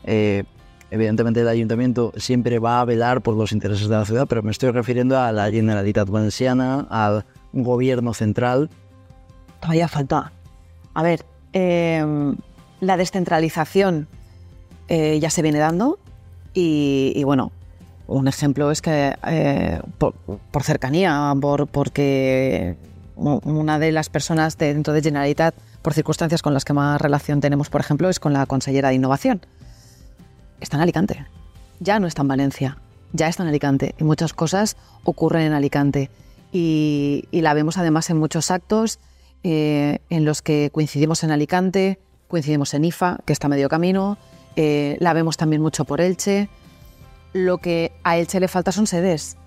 Eh, 0.04 0.44
evidentemente 0.92 1.42
el 1.42 1.48
ayuntamiento 1.48 2.14
siempre 2.16 2.60
va 2.60 2.82
a 2.82 2.86
velar 2.86 3.22
por 3.22 3.36
los 3.36 3.52
intereses 3.54 3.88
de 3.90 3.96
la 3.96 4.06
ciudad, 4.06 4.28
pero 4.28 4.44
me 4.44 4.52
estoy 4.52 4.70
refiriendo 4.70 5.20
a 5.20 5.32
la 5.32 5.50
Generalitat 5.50 6.10
Valenciana, 6.10 6.86
al 6.92 7.26
gobierno 7.54 8.14
central, 8.14 8.70
todavía 9.60 9.88
falta. 9.88 10.32
A 10.94 11.04
ver, 11.04 11.26
eh, 11.54 12.04
la 12.82 12.98
descentralización 12.98 14.08
eh, 14.88 15.20
ya 15.20 15.30
se 15.30 15.42
viene 15.42 15.60
dando 15.60 16.00
y, 16.54 17.24
bueno, 17.24 17.52
un 18.08 18.28
ejemplo 18.28 18.72
es 18.72 18.82
que 18.82 19.16
eh, 19.28 19.80
por, 19.98 20.14
por, 20.14 20.64
cercanía, 20.64 21.34
por, 21.40 21.68
porque 21.68 22.76
una 23.16 23.80
de 23.80 23.92
las 23.92 24.10
personas 24.10 24.58
de, 24.58 24.74
dentro 24.74 24.94
de 24.94 25.02
Generalitat, 25.02 25.56
por 25.82 25.94
circunstancias 25.94 26.42
con 26.42 26.54
las 26.54 26.66
que 26.66 26.74
más 26.74 27.00
relación 27.00 27.40
tenemos, 27.40 27.70
por 27.70 27.82
ejemplo, 27.82 28.10
es 28.10 28.20
con 28.20 28.34
la 28.34 28.46
consellera 28.46 28.90
de 28.90 28.96
Innovación. 28.96 29.42
Está 30.60 30.78
en 30.78 30.84
Alicante, 30.84 31.26
ya 31.80 32.00
no 32.00 32.08
está 32.08 32.24
en 32.24 32.28
Valencia, 32.28 32.78
ya 33.14 33.28
está 33.28 33.44
en 33.44 33.50
Alicante 33.50 33.96
y 33.98 34.04
muchas 34.04 34.34
cosas 34.34 34.76
ocurren 35.04 35.44
en 35.44 35.54
Alicante. 35.54 36.10
Y 36.52 37.28
la 37.32 37.54
vemos 37.54 37.78
además 37.78 38.10
en 38.10 38.18
muchos 38.18 38.50
actos 38.50 39.00
eh, 39.44 40.00
en 40.10 40.26
los 40.26 40.42
que 40.42 40.70
coincidimos 40.72 41.24
en 41.24 41.32
Alicante, 41.32 42.00
coincidimos 42.28 42.74
en 42.74 42.86
IFA, 42.86 43.20
que 43.26 43.34
está 43.34 43.48
a 43.48 43.50
medio 43.50 43.70
camino, 43.70 44.18
eh, 44.56 44.98
la 45.00 45.14
vemos 45.14 45.38
también 45.38 45.62
mucho 45.62 45.86
por 45.86 46.02
Elche. 46.02 46.50
Lo 47.34 47.60
que 47.60 47.92
a 48.04 48.18
Elche 48.18 48.40
le 48.40 48.48
falta 48.48 48.72
son 48.72 48.88
sedes. 48.88 49.38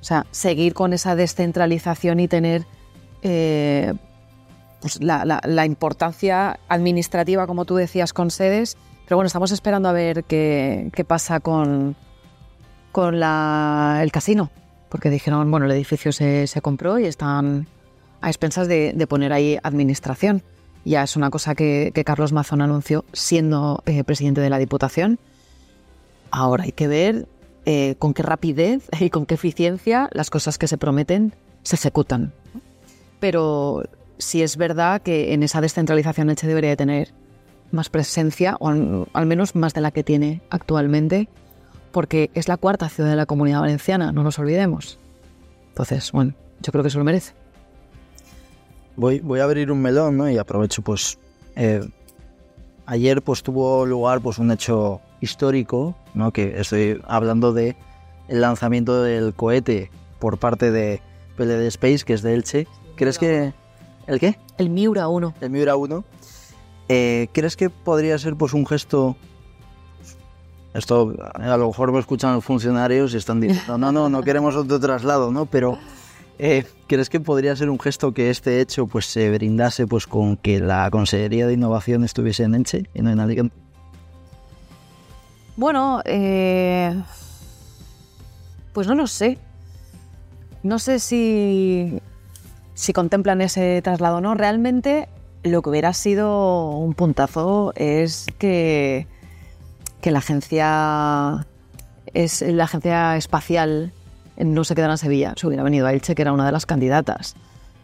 O 0.00 0.04
sea, 0.04 0.26
seguir 0.30 0.74
con 0.74 0.92
esa 0.92 1.16
descentralización 1.16 2.20
y 2.20 2.28
tener 2.28 2.66
eh, 3.22 3.92
pues 4.80 5.02
la, 5.02 5.24
la, 5.24 5.40
la, 5.44 5.66
importancia 5.66 6.58
administrativa, 6.68 7.46
como 7.46 7.64
tú 7.64 7.76
decías, 7.76 8.12
con 8.12 8.30
sedes. 8.30 8.76
Pero 9.04 9.16
bueno, 9.16 9.26
estamos 9.26 9.50
esperando 9.50 9.88
a 9.88 9.92
ver 9.92 10.24
qué, 10.24 10.90
qué 10.94 11.04
pasa 11.04 11.40
con, 11.40 11.96
con 12.92 13.20
la, 13.20 13.98
el 14.02 14.12
casino. 14.12 14.50
Porque 14.88 15.10
dijeron, 15.10 15.50
bueno, 15.50 15.66
el 15.66 15.72
edificio 15.72 16.12
se, 16.12 16.46
se 16.46 16.62
compró 16.62 16.98
y 16.98 17.06
están 17.06 17.66
a 18.20 18.28
expensas 18.28 18.68
de, 18.68 18.92
de, 18.94 19.06
poner 19.06 19.32
ahí 19.32 19.58
administración. 19.62 20.42
Ya 20.84 21.02
es 21.02 21.16
una 21.16 21.30
cosa 21.30 21.54
que, 21.54 21.92
Carlos 22.04 22.32
Mazón 22.32 22.62
anunció 22.62 23.04
siendo 23.12 23.82
eh, 23.86 24.04
presidente 24.04 24.40
de 24.40 24.50
la 24.50 24.58
Diputación. 24.58 25.18
Ahora 26.30 26.64
hay 26.64 26.72
que 26.72 26.88
ver 26.88 27.28
eh, 27.66 27.96
con 27.98 28.14
qué 28.14 28.22
rapidez 28.22 28.88
y 29.00 29.10
con 29.10 29.26
qué 29.26 29.34
eficiencia 29.34 30.08
las 30.12 30.30
cosas 30.30 30.58
que 30.58 30.68
se 30.68 30.78
prometen 30.78 31.34
se 31.62 31.76
ejecutan. 31.76 32.32
Pero 33.18 33.84
sí 34.18 34.42
es 34.42 34.56
verdad 34.56 35.02
que 35.02 35.34
en 35.34 35.42
esa 35.42 35.60
descentralización 35.60 36.30
Elche 36.30 36.46
debería 36.46 36.70
de 36.70 36.76
tener 36.76 37.12
más 37.70 37.88
presencia, 37.88 38.56
o 38.58 38.68
al 39.12 39.26
menos 39.26 39.54
más 39.54 39.74
de 39.74 39.80
la 39.80 39.92
que 39.92 40.02
tiene 40.02 40.40
actualmente, 40.50 41.28
porque 41.92 42.30
es 42.34 42.48
la 42.48 42.56
cuarta 42.56 42.88
ciudad 42.88 43.10
de 43.10 43.16
la 43.16 43.26
comunidad 43.26 43.60
valenciana, 43.60 44.10
no 44.10 44.24
nos 44.24 44.38
olvidemos. 44.38 44.98
Entonces, 45.68 46.10
bueno, 46.10 46.34
yo 46.62 46.72
creo 46.72 46.82
que 46.82 46.88
eso 46.88 46.98
lo 46.98 47.04
merece 47.04 47.34
voy, 49.00 49.20
voy 49.20 49.40
a 49.40 49.44
abrir 49.44 49.72
un 49.72 49.80
melón, 49.80 50.16
¿no? 50.18 50.30
Y 50.30 50.36
aprovecho, 50.36 50.82
pues, 50.82 51.18
eh, 51.56 51.80
ayer 52.86 53.22
pues 53.22 53.42
tuvo 53.42 53.86
lugar 53.86 54.20
pues 54.20 54.38
un 54.38 54.50
hecho 54.50 55.00
histórico, 55.20 55.96
¿no? 56.14 56.32
Que 56.32 56.60
estoy 56.60 57.00
hablando 57.08 57.52
de 57.52 57.76
el 58.28 58.42
lanzamiento 58.42 59.02
del 59.02 59.34
cohete 59.34 59.90
por 60.18 60.38
parte 60.38 60.70
de 60.70 61.00
PLD 61.36 61.66
Space, 61.68 62.04
que 62.04 62.12
es 62.12 62.22
de 62.22 62.34
Elche. 62.34 62.66
¿Crees 62.96 63.18
que 63.18 63.54
el 64.06 64.20
qué? 64.20 64.38
El 64.58 64.68
Miura 64.68 65.08
1. 65.08 65.34
El 65.40 65.50
Miura 65.50 65.76
1. 65.76 66.04
Eh, 66.88 67.28
¿Crees 67.32 67.56
que 67.56 67.70
podría 67.70 68.18
ser 68.18 68.36
pues 68.36 68.52
un 68.52 68.66
gesto 68.66 69.16
esto 70.74 71.14
a 71.34 71.56
lo 71.56 71.66
mejor 71.68 71.90
me 71.90 71.98
escuchan 71.98 72.34
los 72.34 72.44
funcionarios 72.44 73.12
y 73.14 73.16
están 73.16 73.40
diciendo, 73.40 73.76
no, 73.76 73.90
no, 73.90 74.08
no 74.08 74.22
queremos 74.22 74.54
otro 74.54 74.78
traslado, 74.78 75.32
¿no? 75.32 75.46
Pero 75.46 75.78
eh, 76.42 76.64
¿Crees 76.86 77.10
que 77.10 77.20
podría 77.20 77.54
ser 77.54 77.68
un 77.68 77.78
gesto 77.78 78.14
que 78.14 78.30
este 78.30 78.62
hecho 78.62 78.86
pues 78.86 79.04
se 79.04 79.30
brindase 79.30 79.86
pues 79.86 80.06
con 80.06 80.38
que 80.38 80.58
la 80.58 80.90
Consejería 80.90 81.46
de 81.46 81.52
Innovación 81.52 82.02
estuviese 82.02 82.44
en 82.44 82.54
Enche 82.54 82.84
y 82.94 83.02
no 83.02 83.10
en 83.10 83.20
Alicante? 83.20 83.54
Bueno, 85.56 86.00
eh, 86.06 86.98
pues 88.72 88.86
no 88.86 88.94
lo 88.94 89.06
sé. 89.06 89.36
No 90.62 90.78
sé 90.78 90.98
si, 90.98 92.00
si 92.72 92.94
contemplan 92.94 93.42
ese 93.42 93.82
traslado 93.82 94.16
o 94.16 94.20
no. 94.22 94.34
Realmente 94.34 95.10
lo 95.42 95.60
que 95.60 95.68
hubiera 95.68 95.92
sido 95.92 96.70
un 96.70 96.94
puntazo 96.94 97.74
es 97.76 98.28
que, 98.38 99.06
que 100.00 100.10
la 100.10 100.20
agencia 100.20 101.46
es 102.14 102.40
la 102.40 102.64
agencia 102.64 103.18
espacial 103.18 103.92
no 104.44 104.64
se 104.64 104.74
quedara 104.74 104.94
en 104.94 104.98
Sevilla, 104.98 105.34
se 105.36 105.46
hubiera 105.46 105.62
venido 105.62 105.86
a 105.86 105.92
Elche, 105.92 106.14
que 106.14 106.22
era 106.22 106.32
una 106.32 106.46
de 106.46 106.52
las 106.52 106.66
candidatas. 106.66 107.34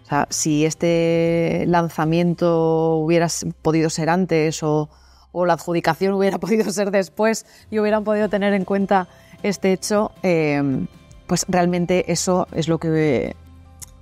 O 0.05 0.09
sea, 0.09 0.27
si 0.31 0.65
este 0.65 1.65
lanzamiento 1.67 2.95
hubiera 2.97 3.27
podido 3.63 3.91
ser 3.91 4.09
antes 4.09 4.63
o, 4.63 4.89
o, 5.33 5.47
la 5.47 5.55
adjudicación 5.55 6.15
hubiera 6.15 6.39
podido 6.41 6.71
ser 6.71 6.91
después 6.91 7.45
y 7.71 7.79
hubieran 7.81 8.05
podido 8.05 8.29
tener 8.29 8.53
en 8.55 8.65
cuenta 8.65 9.09
este 9.43 9.73
hecho, 9.73 10.13
eh, 10.23 10.87
pues 11.27 11.45
realmente 11.49 12.11
eso 12.13 12.47
es 12.53 12.69
lo 12.69 12.79
que 12.79 13.35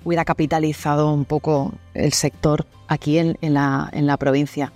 hubiera 0.04 0.25
capitalizado 0.26 1.11
un 1.12 1.25
poco 1.25 1.73
el 1.94 2.12
sector 2.12 2.66
aquí 2.87 3.18
en, 3.18 3.38
en, 3.40 3.54
la, 3.54 3.88
en 3.92 4.06
la 4.06 4.18
provincia. 4.18 4.73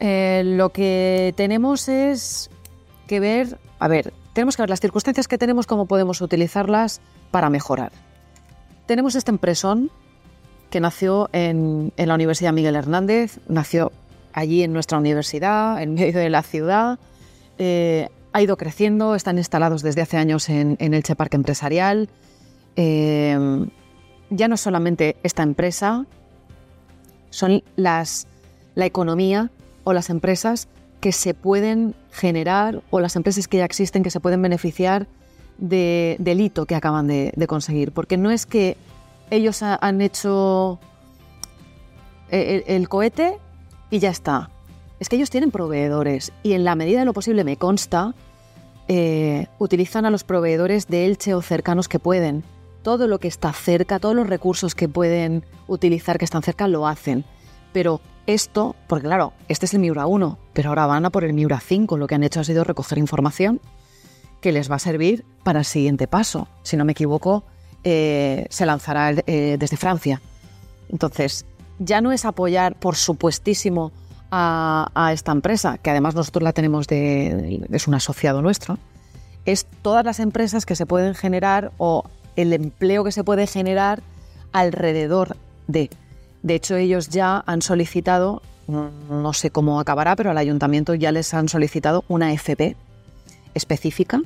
eh, 0.00 0.42
lo 0.44 0.70
que 0.70 1.32
tenemos 1.36 1.88
es 1.88 2.50
que 3.06 3.20
ver, 3.20 3.58
a 3.78 3.86
ver, 3.86 4.12
tenemos 4.32 4.56
que 4.56 4.62
ver 4.62 4.70
las 4.70 4.80
circunstancias 4.80 5.28
que 5.28 5.38
tenemos, 5.38 5.66
cómo 5.66 5.86
podemos 5.86 6.20
utilizarlas 6.20 7.00
para 7.30 7.50
mejorar. 7.50 7.92
Tenemos 8.86 9.14
este 9.14 9.30
empresón 9.30 9.90
que 10.70 10.80
nació 10.80 11.28
en, 11.32 11.92
la 11.96 12.14
Universidad 12.14 12.52
Miguel 12.52 12.76
Hernández, 12.76 13.38
nació 13.48 13.92
allí 14.32 14.62
en 14.62 14.72
nuestra 14.72 14.98
universidad, 14.98 15.82
en 15.82 15.94
medio 15.94 16.18
de 16.18 16.30
la 16.30 16.42
ciudad, 16.42 16.98
eh, 17.58 18.08
ha 18.32 18.40
ido 18.40 18.56
creciendo, 18.56 19.14
están 19.14 19.36
instalados 19.36 19.82
desde 19.82 20.00
hace 20.00 20.16
años 20.16 20.48
en, 20.48 20.76
el 20.80 20.94
Elche 20.94 21.14
Parque 21.14 21.36
Empresarial. 21.36 22.08
Eh, 22.76 23.66
ya 24.30 24.48
no 24.48 24.56
solamente 24.56 25.16
esta 25.22 25.42
empresa, 25.42 26.06
son 27.28 27.62
las, 27.76 28.26
la 28.74 28.86
economía 28.86 29.50
o 29.84 29.92
las 29.92 30.08
empresas 30.08 30.68
que 31.02 31.10
se 31.10 31.34
pueden 31.34 31.96
generar 32.12 32.80
o 32.90 33.00
las 33.00 33.16
empresas 33.16 33.48
que 33.48 33.56
ya 33.56 33.64
existen 33.64 34.04
que 34.04 34.10
se 34.10 34.20
pueden 34.20 34.40
beneficiar 34.40 35.08
del 35.58 36.40
hito 36.40 36.64
que 36.64 36.76
acaban 36.76 37.08
de, 37.08 37.46
conseguir. 37.48 37.90
Porque 37.90 38.16
no 38.16 38.30
es 38.30 38.46
que 38.46 38.76
ellos 39.28 39.64
han 39.64 40.00
hecho 40.00 40.78
el, 42.30 42.88
cohete 42.88 43.36
y 43.90 43.98
ya 43.98 44.10
está. 44.10 44.50
Es 45.00 45.08
que 45.08 45.16
ellos 45.16 45.28
tienen 45.28 45.50
proveedores 45.50 46.32
y 46.44 46.52
en 46.52 46.62
la 46.62 46.76
medida 46.76 47.00
de 47.00 47.04
lo 47.04 47.12
posible, 47.12 47.42
me 47.42 47.56
consta, 47.56 48.14
eh, 48.86 49.48
utilizan 49.58 50.06
a 50.06 50.10
los 50.10 50.22
proveedores 50.22 50.86
de 50.86 51.06
Elche 51.06 51.34
o 51.34 51.42
cercanos 51.42 51.88
que 51.88 51.98
pueden. 51.98 52.44
Todo 52.84 53.08
lo 53.08 53.18
que 53.18 53.26
está 53.26 53.52
cerca, 53.52 53.98
todos 53.98 54.14
los 54.14 54.28
recursos 54.28 54.76
que 54.76 54.88
pueden 54.88 55.44
utilizar 55.66 56.18
que 56.18 56.24
están 56.24 56.44
cerca, 56.44 56.68
lo 56.68 56.86
hacen. 56.86 57.24
Pero 57.72 58.00
esto, 58.26 58.76
porque 58.86 59.06
claro, 59.06 59.32
este 59.48 59.66
es 59.66 59.74
el 59.74 59.80
Miura 59.80 60.06
1, 60.06 60.38
pero 60.52 60.70
ahora 60.70 60.86
van 60.86 61.04
a 61.04 61.10
por 61.10 61.24
el 61.24 61.32
Miura 61.32 61.60
5. 61.60 61.96
Lo 61.96 62.06
que 62.06 62.14
han 62.14 62.22
hecho 62.22 62.40
ha 62.40 62.44
sido 62.44 62.64
recoger 62.64 62.98
información 62.98 63.60
que 64.40 64.52
les 64.52 64.70
va 64.70 64.76
a 64.76 64.80
servir 64.80 65.24
para 65.44 65.60
el 65.60 65.64
siguiente 65.64 66.06
paso. 66.08 66.48
Si 66.62 66.76
no 66.76 66.84
me 66.84 66.92
equivoco, 66.92 67.44
eh, 67.84 68.46
se 68.50 68.66
lanzará 68.66 69.10
eh, 69.10 69.56
desde 69.58 69.76
Francia. 69.76 70.20
Entonces, 70.88 71.46
ya 71.78 72.00
no 72.00 72.12
es 72.12 72.24
apoyar, 72.24 72.74
por 72.78 72.96
supuestísimo, 72.96 73.92
a, 74.34 75.10
esta 75.12 75.30
empresa, 75.30 75.76
que 75.76 75.90
además 75.90 76.14
nosotros 76.14 76.42
la 76.42 76.54
tenemos 76.54 76.86
de, 76.86 77.66
es 77.70 77.86
un 77.86 77.94
asociado 77.94 78.40
nuestro, 78.40 78.78
es 79.44 79.66
todas 79.82 80.04
las 80.06 80.20
empresas 80.20 80.64
que 80.64 80.74
se 80.74 80.86
pueden 80.86 81.14
generar 81.14 81.72
o 81.76 82.04
el 82.36 82.54
empleo 82.54 83.04
que 83.04 83.12
se 83.12 83.24
puede 83.24 83.46
generar 83.46 84.02
alrededor 84.52 85.36
de. 85.66 85.90
De 86.42 86.54
hecho, 86.54 86.76
ellos 86.76 87.08
ya 87.08 87.42
han 87.46 87.62
solicitado, 87.62 88.42
no 88.66 89.32
sé 89.32 89.50
cómo 89.50 89.78
acabará, 89.80 90.16
pero 90.16 90.30
al 90.30 90.38
ayuntamiento 90.38 90.94
ya 90.94 91.12
les 91.12 91.32
han 91.34 91.48
solicitado 91.48 92.04
una 92.08 92.32
FP 92.32 92.76
específica 93.54 94.22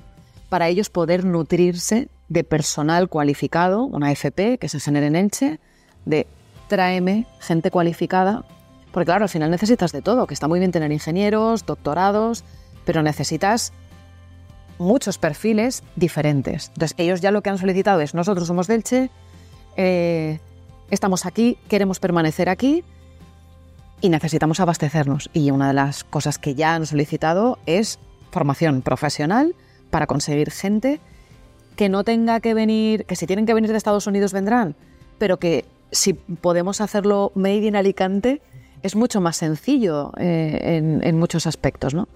para 0.48 0.68
ellos 0.68 0.90
poder 0.90 1.24
nutrirse 1.24 2.08
de 2.28 2.44
personal 2.44 3.08
cualificado, 3.08 3.84
una 3.84 4.12
FP 4.12 4.58
que 4.58 4.68
se 4.68 4.80
genere 4.80 5.06
en 5.06 5.16
Elche, 5.16 5.60
de 6.04 6.26
tráeme 6.68 7.26
gente 7.40 7.70
cualificada, 7.70 8.44
porque 8.92 9.06
claro, 9.06 9.24
al 9.24 9.28
final 9.28 9.50
necesitas 9.50 9.92
de 9.92 10.02
todo, 10.02 10.26
que 10.26 10.34
está 10.34 10.48
muy 10.48 10.58
bien 10.58 10.72
tener 10.72 10.90
ingenieros, 10.90 11.66
doctorados, 11.66 12.44
pero 12.84 13.02
necesitas 13.02 13.72
muchos 14.78 15.18
perfiles 15.18 15.82
diferentes. 15.96 16.68
Entonces, 16.68 16.94
ellos 16.98 17.20
ya 17.20 17.30
lo 17.30 17.42
que 17.42 17.50
han 17.50 17.58
solicitado 17.58 18.00
es, 18.00 18.14
nosotros 18.14 18.46
somos 18.46 18.66
Delche, 18.66 19.10
eh, 19.76 20.38
estamos 20.90 21.26
aquí, 21.26 21.58
queremos 21.68 22.00
permanecer 22.00 22.48
aquí 22.48 22.84
y 24.00 24.08
necesitamos 24.08 24.60
abastecernos. 24.60 25.30
Y 25.32 25.50
una 25.50 25.68
de 25.68 25.74
las 25.74 26.04
cosas 26.04 26.38
que 26.38 26.54
ya 26.54 26.74
han 26.74 26.86
solicitado 26.86 27.58
es 27.66 27.98
formación 28.30 28.82
profesional 28.82 29.54
para 29.90 30.06
conseguir 30.06 30.50
gente 30.50 31.00
que 31.76 31.88
no 31.88 32.04
tenga 32.04 32.40
que 32.40 32.54
venir, 32.54 33.04
que 33.04 33.16
si 33.16 33.26
tienen 33.26 33.46
que 33.46 33.54
venir 33.54 33.70
de 33.70 33.76
Estados 33.76 34.06
Unidos 34.06 34.32
vendrán, 34.32 34.76
pero 35.18 35.38
que 35.38 35.64
si 35.90 36.14
podemos 36.14 36.80
hacerlo 36.80 37.32
made 37.34 37.66
in 37.66 37.76
Alicante 37.76 38.42
es 38.82 38.96
mucho 38.96 39.20
más 39.20 39.36
sencillo 39.36 40.12
eh, 40.18 41.00
en, 41.02 41.18
muchos 41.18 41.46
aspectos, 41.46 41.94
¿no? 41.94 42.08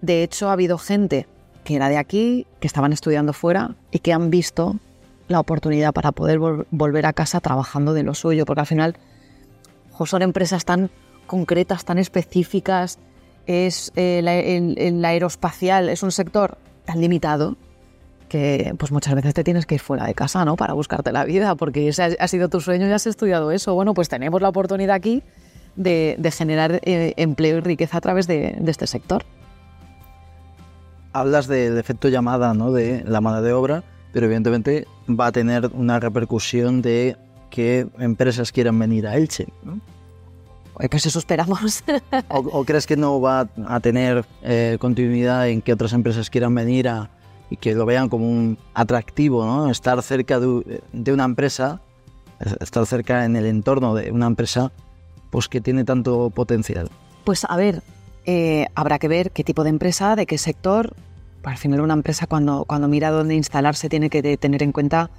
De 0.00 0.22
hecho, 0.22 0.48
ha 0.48 0.52
habido 0.52 0.78
gente 0.78 1.26
que 1.64 1.76
era 1.76 1.88
de 1.88 1.98
aquí, 1.98 2.46
que 2.58 2.66
estaban 2.66 2.92
estudiando 2.92 3.32
fuera 3.32 3.76
y 3.90 3.98
que 4.00 4.12
han 4.12 4.30
visto 4.30 4.76
la 5.30 5.40
oportunidad 5.40 5.92
para 5.92 6.12
poder 6.12 6.38
volver 6.38 7.06
a 7.06 7.12
casa 7.12 7.40
trabajando 7.40 7.94
de 7.94 8.02
lo 8.02 8.14
suyo, 8.14 8.44
porque 8.44 8.60
al 8.60 8.66
final 8.66 8.96
son 10.04 10.22
empresas 10.22 10.64
tan 10.64 10.90
concretas, 11.26 11.84
tan 11.84 11.98
específicas, 11.98 12.98
es 13.46 13.92
eh, 13.96 14.76
el, 14.76 15.04
aeroespacial 15.04 15.88
es 15.88 16.02
un 16.02 16.12
sector 16.12 16.58
tan 16.84 17.00
limitado 17.00 17.56
que 18.28 18.74
pues 18.78 18.92
muchas 18.92 19.14
veces 19.14 19.34
te 19.34 19.42
tienes 19.42 19.66
que 19.66 19.74
ir 19.74 19.80
fuera 19.80 20.06
de 20.06 20.14
casa, 20.14 20.44
¿no? 20.44 20.56
Para 20.56 20.72
buscarte 20.72 21.10
la 21.10 21.24
vida, 21.24 21.56
porque 21.56 21.88
ese 21.88 22.16
ha, 22.18 22.28
sido 22.28 22.48
tu 22.48 22.60
sueño 22.60 22.86
y 22.86 22.92
has 22.92 23.06
estudiado 23.06 23.50
eso. 23.50 23.74
Bueno, 23.74 23.92
pues 23.92 24.08
tenemos 24.08 24.40
la 24.40 24.48
oportunidad 24.48 24.94
aquí 24.94 25.24
de, 25.74 26.16
generar 26.32 26.80
eh, 26.84 27.14
empleo 27.16 27.58
y 27.58 27.60
riqueza 27.60 27.98
a 27.98 28.00
través 28.00 28.28
de, 28.28 28.56
este 28.66 28.86
sector. 28.86 29.24
Hablas 31.12 31.48
del 31.48 31.76
efecto 31.76 32.08
llamada, 32.08 32.54
¿no? 32.54 32.70
De 32.70 33.02
la 33.04 33.20
mano 33.20 33.42
de 33.42 33.52
obra, 33.52 33.82
pero 34.12 34.26
evidentemente 34.26 34.86
va 35.08 35.26
a 35.26 35.32
tener 35.32 35.70
una 35.74 36.00
repercusión 36.00 36.82
de 36.82 37.16
que 37.50 37.86
empresas 37.98 38.52
quieran 38.52 38.78
venir 38.78 39.06
a 39.06 39.16
Elche, 39.16 39.46
¿no? 39.62 39.80
Pues 40.88 41.04
eso 41.04 41.18
esperamos. 41.18 41.84
¿O, 42.28 42.64
crees 42.64 42.86
que 42.86 42.96
no 42.96 43.20
va 43.20 43.48
a 43.66 43.80
tener 43.80 44.24
eh, 44.42 44.78
continuidad 44.80 45.48
en 45.48 45.60
que 45.60 45.74
otras 45.74 45.92
empresas 45.92 46.30
quieran 46.30 46.54
venir 46.54 46.88
a, 46.88 47.10
y 47.50 47.56
que 47.56 47.74
lo 47.74 47.84
vean 47.84 48.08
como 48.08 48.30
un 48.30 48.56
atractivo, 48.72 49.44
¿no? 49.44 49.70
Estar 49.70 50.00
cerca 50.02 50.40
de, 50.40 51.12
una 51.12 51.24
empresa, 51.24 51.82
estar 52.60 52.86
cerca 52.86 53.24
en 53.24 53.36
el 53.36 53.44
entorno 53.44 53.94
de 53.94 54.10
una 54.10 54.26
empresa, 54.26 54.72
pues 55.30 55.48
que 55.48 55.60
tiene 55.60 55.84
tanto 55.84 56.30
potencial. 56.30 56.88
Pues 57.24 57.44
a 57.44 57.56
ver, 57.56 57.82
eh, 58.24 58.66
habrá 58.74 58.98
que 58.98 59.08
ver 59.08 59.32
qué 59.32 59.44
tipo 59.44 59.64
de 59.64 59.70
empresa, 59.70 60.16
de 60.16 60.24
qué 60.24 60.38
sector. 60.38 60.94
Al 61.42 61.56
final 61.56 61.80
una 61.80 61.94
empresa 61.94 62.26
cuando, 62.26 62.64
cuando 62.66 62.88
mira 62.88 63.10
dónde 63.10 63.34
instalarse 63.34 63.88
tiene 63.88 64.10
que 64.10 64.36
tener 64.36 64.62
en 64.62 64.72
cuenta 64.72 65.10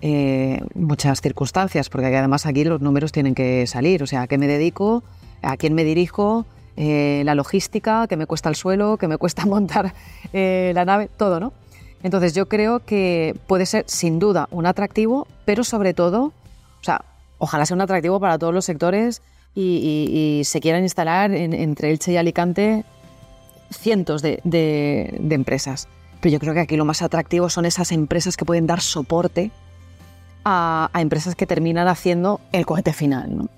eh, 0.00 0.60
muchas 0.74 1.20
circunstancias, 1.20 1.88
porque 1.88 2.06
además 2.06 2.46
aquí 2.46 2.62
los 2.62 2.80
números 2.80 3.10
tienen 3.10 3.34
que 3.34 3.66
salir, 3.66 4.02
o 4.02 4.06
sea, 4.06 4.22
a 4.22 4.26
qué 4.28 4.38
me 4.38 4.46
dedico, 4.46 5.02
a 5.42 5.56
quién 5.56 5.74
me 5.74 5.82
dirijo, 5.82 6.46
eh, 6.76 7.22
la 7.24 7.34
logística, 7.34 8.06
qué 8.06 8.16
me 8.16 8.26
cuesta 8.26 8.48
el 8.48 8.54
suelo, 8.54 8.96
qué 8.96 9.08
me 9.08 9.18
cuesta 9.18 9.44
montar 9.46 9.94
eh, 10.32 10.70
la 10.74 10.84
nave, 10.84 11.10
todo, 11.16 11.40
¿no? 11.40 11.52
Entonces 12.04 12.32
yo 12.32 12.48
creo 12.48 12.78
que 12.84 13.34
puede 13.48 13.66
ser 13.66 13.84
sin 13.88 14.20
duda 14.20 14.46
un 14.52 14.66
atractivo, 14.66 15.26
pero 15.44 15.64
sobre 15.64 15.94
todo, 15.94 16.26
o 16.80 16.84
sea, 16.84 17.04
ojalá 17.38 17.66
sea 17.66 17.74
un 17.74 17.80
atractivo 17.80 18.20
para 18.20 18.38
todos 18.38 18.54
los 18.54 18.64
sectores 18.64 19.20
y, 19.52 20.42
se 20.44 20.60
quieran 20.60 20.84
instalar 20.84 21.32
entre 21.32 21.90
Elche 21.90 22.12
y 22.12 22.16
Alicante 22.16 22.84
cientos 23.70 24.22
de, 24.22 24.40
empresas. 25.30 25.88
Pero 26.20 26.32
yo 26.32 26.40
creo 26.40 26.54
que 26.54 26.60
aquí 26.60 26.76
lo 26.76 26.84
más 26.84 27.02
atractivo 27.02 27.48
son 27.48 27.64
esas 27.64 27.92
empresas 27.92 28.36
que 28.36 28.44
pueden 28.44 28.66
dar 28.66 28.80
soporte 28.80 29.50
a, 30.44 30.90
empresas 30.94 31.34
que 31.34 31.46
terminan 31.46 31.88
haciendo 31.88 32.40
el 32.52 32.66
cohete 32.66 32.92
final. 32.92 33.48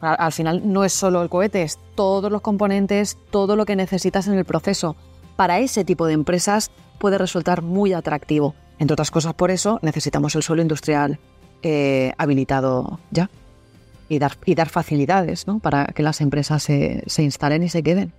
Al, 0.00 0.32
final 0.32 0.62
no 0.64 0.84
es 0.84 0.92
solo 0.92 1.22
el 1.22 1.28
cohete, 1.28 1.62
es 1.62 1.78
todos 1.94 2.30
los 2.30 2.40
componentes, 2.40 3.16
todo 3.30 3.54
lo 3.54 3.64
que 3.64 3.76
necesitas 3.76 4.26
en 4.26 4.34
el 4.34 4.44
proceso. 4.44 4.96
Para 5.36 5.60
ese 5.60 5.84
tipo 5.84 6.06
de 6.06 6.14
empresas 6.14 6.70
puede 6.98 7.18
resultar 7.18 7.62
muy 7.62 7.92
atractivo. 7.92 8.54
Entre 8.80 8.94
otras 8.94 9.12
cosas, 9.12 9.34
por 9.34 9.52
eso 9.52 9.78
necesitamos 9.80 10.34
el 10.34 10.42
suelo 10.42 10.60
industrial 10.60 11.20
eh, 11.62 12.12
habilitado 12.18 12.98
ya 13.12 13.30
y 14.08 14.18
dar 14.54 14.68
facilidades 14.68 15.46
para 15.62 15.86
que 15.86 16.02
las 16.02 16.20
empresas 16.20 16.62
se, 16.62 17.04
instalen 17.18 17.62
y 17.62 17.68
se 17.68 17.82
queden. 17.82 18.12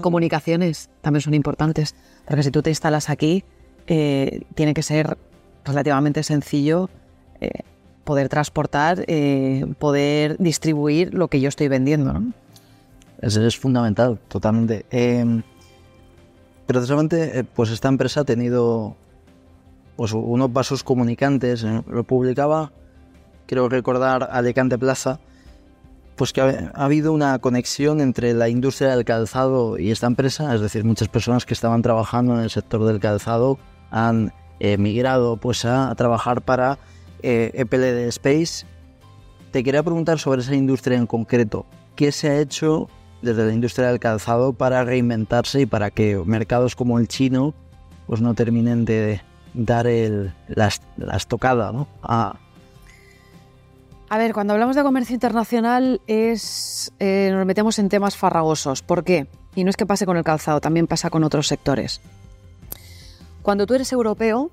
Comunicaciones 0.00 0.90
también 1.00 1.22
son 1.22 1.34
importantes, 1.34 1.94
porque 2.26 2.42
si 2.42 2.50
tú 2.50 2.62
te 2.62 2.70
instalas 2.70 3.10
aquí, 3.10 3.44
eh, 3.86 4.42
tiene 4.54 4.74
que 4.74 4.82
ser 4.82 5.18
relativamente 5.64 6.22
sencillo 6.22 6.88
eh, 7.40 7.50
poder 8.04 8.28
transportar, 8.28 9.04
eh, 9.06 9.64
poder 9.78 10.36
distribuir 10.38 11.14
lo 11.14 11.28
que 11.28 11.40
yo 11.40 11.48
estoy 11.48 11.68
vendiendo. 11.68 12.12
¿no? 12.12 12.32
Eso 13.20 13.44
es 13.46 13.56
fundamental, 13.56 14.18
totalmente. 14.28 14.84
Eh, 14.90 15.42
precisamente, 16.66 17.44
pues 17.54 17.70
esta 17.70 17.88
empresa 17.88 18.20
ha 18.20 18.24
tenido 18.24 18.96
pues, 19.96 20.12
unos 20.12 20.52
vasos 20.52 20.82
comunicantes, 20.82 21.62
lo 21.62 22.04
publicaba, 22.04 22.72
quiero 23.46 23.68
recordar, 23.68 24.28
Alicante 24.32 24.76
Plaza, 24.76 25.20
pues 26.20 26.34
que 26.34 26.42
ha, 26.42 26.70
habido 26.74 27.14
una 27.14 27.38
conexión 27.38 28.02
entre 28.02 28.34
la 28.34 28.50
industria 28.50 28.94
del 28.94 29.06
calzado 29.06 29.78
y 29.78 29.90
esta 29.90 30.06
empresa, 30.06 30.54
es 30.54 30.60
decir, 30.60 30.84
muchas 30.84 31.08
personas 31.08 31.46
que 31.46 31.54
estaban 31.54 31.80
trabajando 31.80 32.34
en 32.34 32.40
el 32.40 32.50
sector 32.50 32.84
del 32.84 33.00
calzado 33.00 33.58
han 33.90 34.30
migrado 34.60 35.38
pues 35.38 35.64
a, 35.64 35.94
trabajar 35.94 36.42
para 36.42 36.78
eh, 37.22 37.52
EPLD 37.54 38.08
Space. 38.08 38.66
Te 39.50 39.64
quería 39.64 39.82
preguntar 39.82 40.18
sobre 40.18 40.42
esa 40.42 40.54
industria 40.54 40.98
en 40.98 41.06
concreto. 41.06 41.64
qué 41.96 42.12
se 42.12 42.28
ha 42.28 42.38
hecho 42.38 42.90
desde 43.22 43.46
la 43.46 43.54
industria 43.54 43.88
del 43.88 43.98
calzado 43.98 44.52
para 44.52 44.84
reinventarse 44.84 45.62
y 45.62 45.64
para 45.64 45.90
que 45.90 46.22
mercados 46.26 46.76
como 46.76 46.98
el 46.98 47.08
chino 47.08 47.54
pues 48.06 48.20
no 48.20 48.34
terminen 48.34 48.84
de 48.84 49.22
dar 49.54 49.86
el, 49.86 50.34
la, 50.48 50.68
estocada 51.16 51.72
¿no? 51.72 51.88
a, 52.02 52.38
a 54.12 54.18
ver, 54.18 54.34
cuando 54.34 54.54
hablamos 54.54 54.74
de 54.74 54.82
comercio 54.82 55.14
internacional 55.14 56.00
es 56.08 56.92
eh, 56.98 57.30
nos 57.32 57.46
metemos 57.46 57.78
en 57.78 57.88
temas 57.88 58.16
farragosos. 58.16 58.82
¿Por 58.82 59.04
qué? 59.04 59.28
Y 59.54 59.62
no 59.62 59.70
es 59.70 59.76
que 59.76 59.86
pase 59.86 60.04
con 60.04 60.16
el 60.16 60.24
calzado, 60.24 60.60
también 60.60 60.88
pasa 60.88 61.10
con 61.10 61.22
otros 61.22 61.46
sectores. 61.46 62.00
Cuando 63.42 63.66
tú 63.66 63.74
eres 63.74 63.92
europeo, 63.92 64.50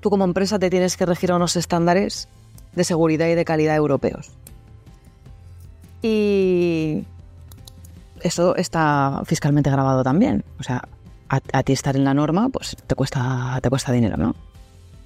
tú 0.00 0.10
como 0.10 0.24
empresa 0.24 0.58
te 0.58 0.68
tienes 0.68 0.98
que 0.98 1.06
regir 1.06 1.32
a 1.32 1.36
unos 1.36 1.56
estándares 1.56 2.28
de 2.74 2.84
seguridad 2.84 3.28
y 3.28 3.34
de 3.34 3.46
calidad 3.46 3.76
europeos. 3.76 4.30
Y 6.02 7.04
eso 8.20 8.56
está 8.56 9.22
fiscalmente 9.24 9.70
grabado 9.70 10.04
también. 10.04 10.44
O 10.58 10.62
sea, 10.64 10.86
a, 11.30 11.62
ti 11.62 11.72
estar 11.72 11.96
en 11.96 12.04
la 12.04 12.12
norma, 12.12 12.50
pues 12.50 12.76
te 12.86 12.94
cuesta, 12.94 13.58
te 13.62 13.70
cuesta 13.70 13.90
dinero, 13.90 14.18
¿no? 14.18 14.36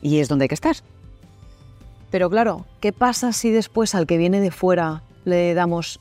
Y 0.02 0.18
es 0.18 0.28
donde 0.28 0.44
hay 0.44 0.48
que 0.48 0.56
estar. 0.56 0.74
Pero 2.14 2.30
claro, 2.30 2.64
¿qué 2.78 2.92
pasa 2.92 3.32
si 3.32 3.50
después 3.50 3.92
al 3.96 4.06
que 4.06 4.18
viene 4.18 4.40
de 4.40 4.52
fuera 4.52 5.02
le 5.24 5.52
damos 5.52 5.98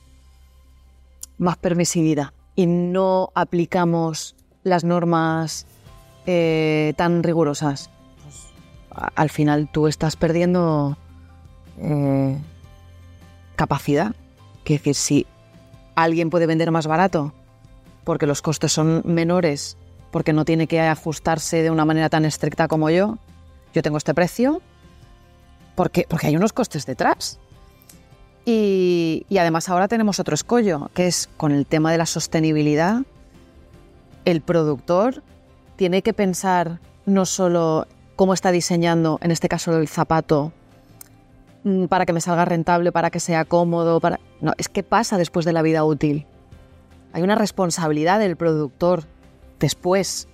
más 1.39 1.57
permisividad 1.57 2.33
y 2.55 2.67
no 2.67 3.31
aplicamos 3.33 4.35
las 4.61 4.83
normas 4.83 5.65
eh, 6.27 6.93
tan 6.97 7.23
rigurosas? 7.23 7.89
Pues, 8.21 8.45
al 9.15 9.31
final 9.31 9.67
tú 9.71 9.87
estás 9.87 10.15
perdiendo 10.15 10.99
eh, 11.79 12.37
capacidad. 13.55 14.13
Que, 14.63 14.77
que 14.77 14.93
si 14.93 15.25
alguien 15.95 16.29
puede 16.29 16.45
vender 16.45 16.69
más 16.69 16.85
barato 16.85 17.33
porque 18.03 18.27
los 18.27 18.43
costes 18.43 18.71
son 18.71 19.01
menores, 19.03 19.77
porque 20.11 20.31
no 20.31 20.45
tiene 20.45 20.67
que 20.67 20.79
ajustarse 20.79 21.63
de 21.63 21.71
una 21.71 21.85
manera 21.85 22.09
tan 22.09 22.23
estricta 22.23 22.67
como 22.67 22.91
yo, 22.91 23.17
yo 23.73 23.81
tengo 23.81 23.97
este 23.97 24.13
precio, 24.13 24.61
porque, 25.75 26.05
porque 26.07 26.27
hay 26.27 26.35
unos 26.35 26.53
costes 26.53 26.85
detrás. 26.85 27.39
Y, 28.45 29.25
además 29.39 29.69
ahora 29.69 29.87
tenemos 29.87 30.19
otro 30.19 30.35
escollo, 30.35 30.89
que 30.93 31.07
es 31.07 31.29
con 31.37 31.51
el 31.51 31.65
tema 31.65 31.91
de 31.91 31.97
la 31.97 32.05
sostenibilidad, 32.05 33.01
el 34.25 34.41
productor 34.41 35.23
tiene 35.75 36.01
que 36.01 36.13
pensar 36.13 36.79
no 37.05 37.25
solo 37.25 37.87
cómo 38.15 38.33
está 38.33 38.51
diseñando, 38.51 39.17
en 39.21 39.31
este 39.31 39.49
caso 39.49 39.77
el 39.77 39.87
zapato, 39.87 40.51
mm, 41.63 41.85
para 41.85 42.05
que 42.05 42.13
me 42.13 42.21
salga 42.21 42.45
rentable, 42.45 42.91
para 42.91 43.09
que 43.09 43.19
sea 43.19 43.45
cómodo, 43.45 43.99
para... 43.99 44.19
No, 44.41 44.53
es 44.57 44.69
que 44.69 44.83
pasa 44.83 45.17
después 45.17 45.45
de 45.45 45.53
la 45.53 45.61
vida 45.61 45.83
útil. 45.83 46.25
Hay 47.13 47.23
una 47.23 47.35
responsabilidad 47.35 48.19
del 48.19 48.35
productor 48.35 49.03
después, 49.59 50.27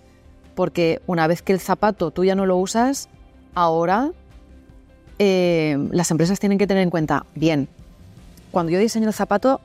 porque 0.55 1.01
una 1.07 1.27
vez 1.27 1.41
que 1.41 1.53
el 1.53 1.59
zapato 1.59 2.11
tú 2.11 2.25
ya 2.25 2.35
no 2.35 2.45
lo 2.45 2.57
usas, 2.57 3.09
ahora 3.53 4.11
eh, 5.19 5.77
las 5.91 6.09
empresas 6.11 6.39
tienen 6.39 6.57
que 6.57 6.65
tener 6.65 6.81
en 6.81 6.89
cuenta, 6.89 7.25
bien, 7.35 7.67
cuando 8.51 8.71
yo 8.71 8.79
diseño 8.79 9.07
el 9.07 9.13
zapato, 9.13 9.59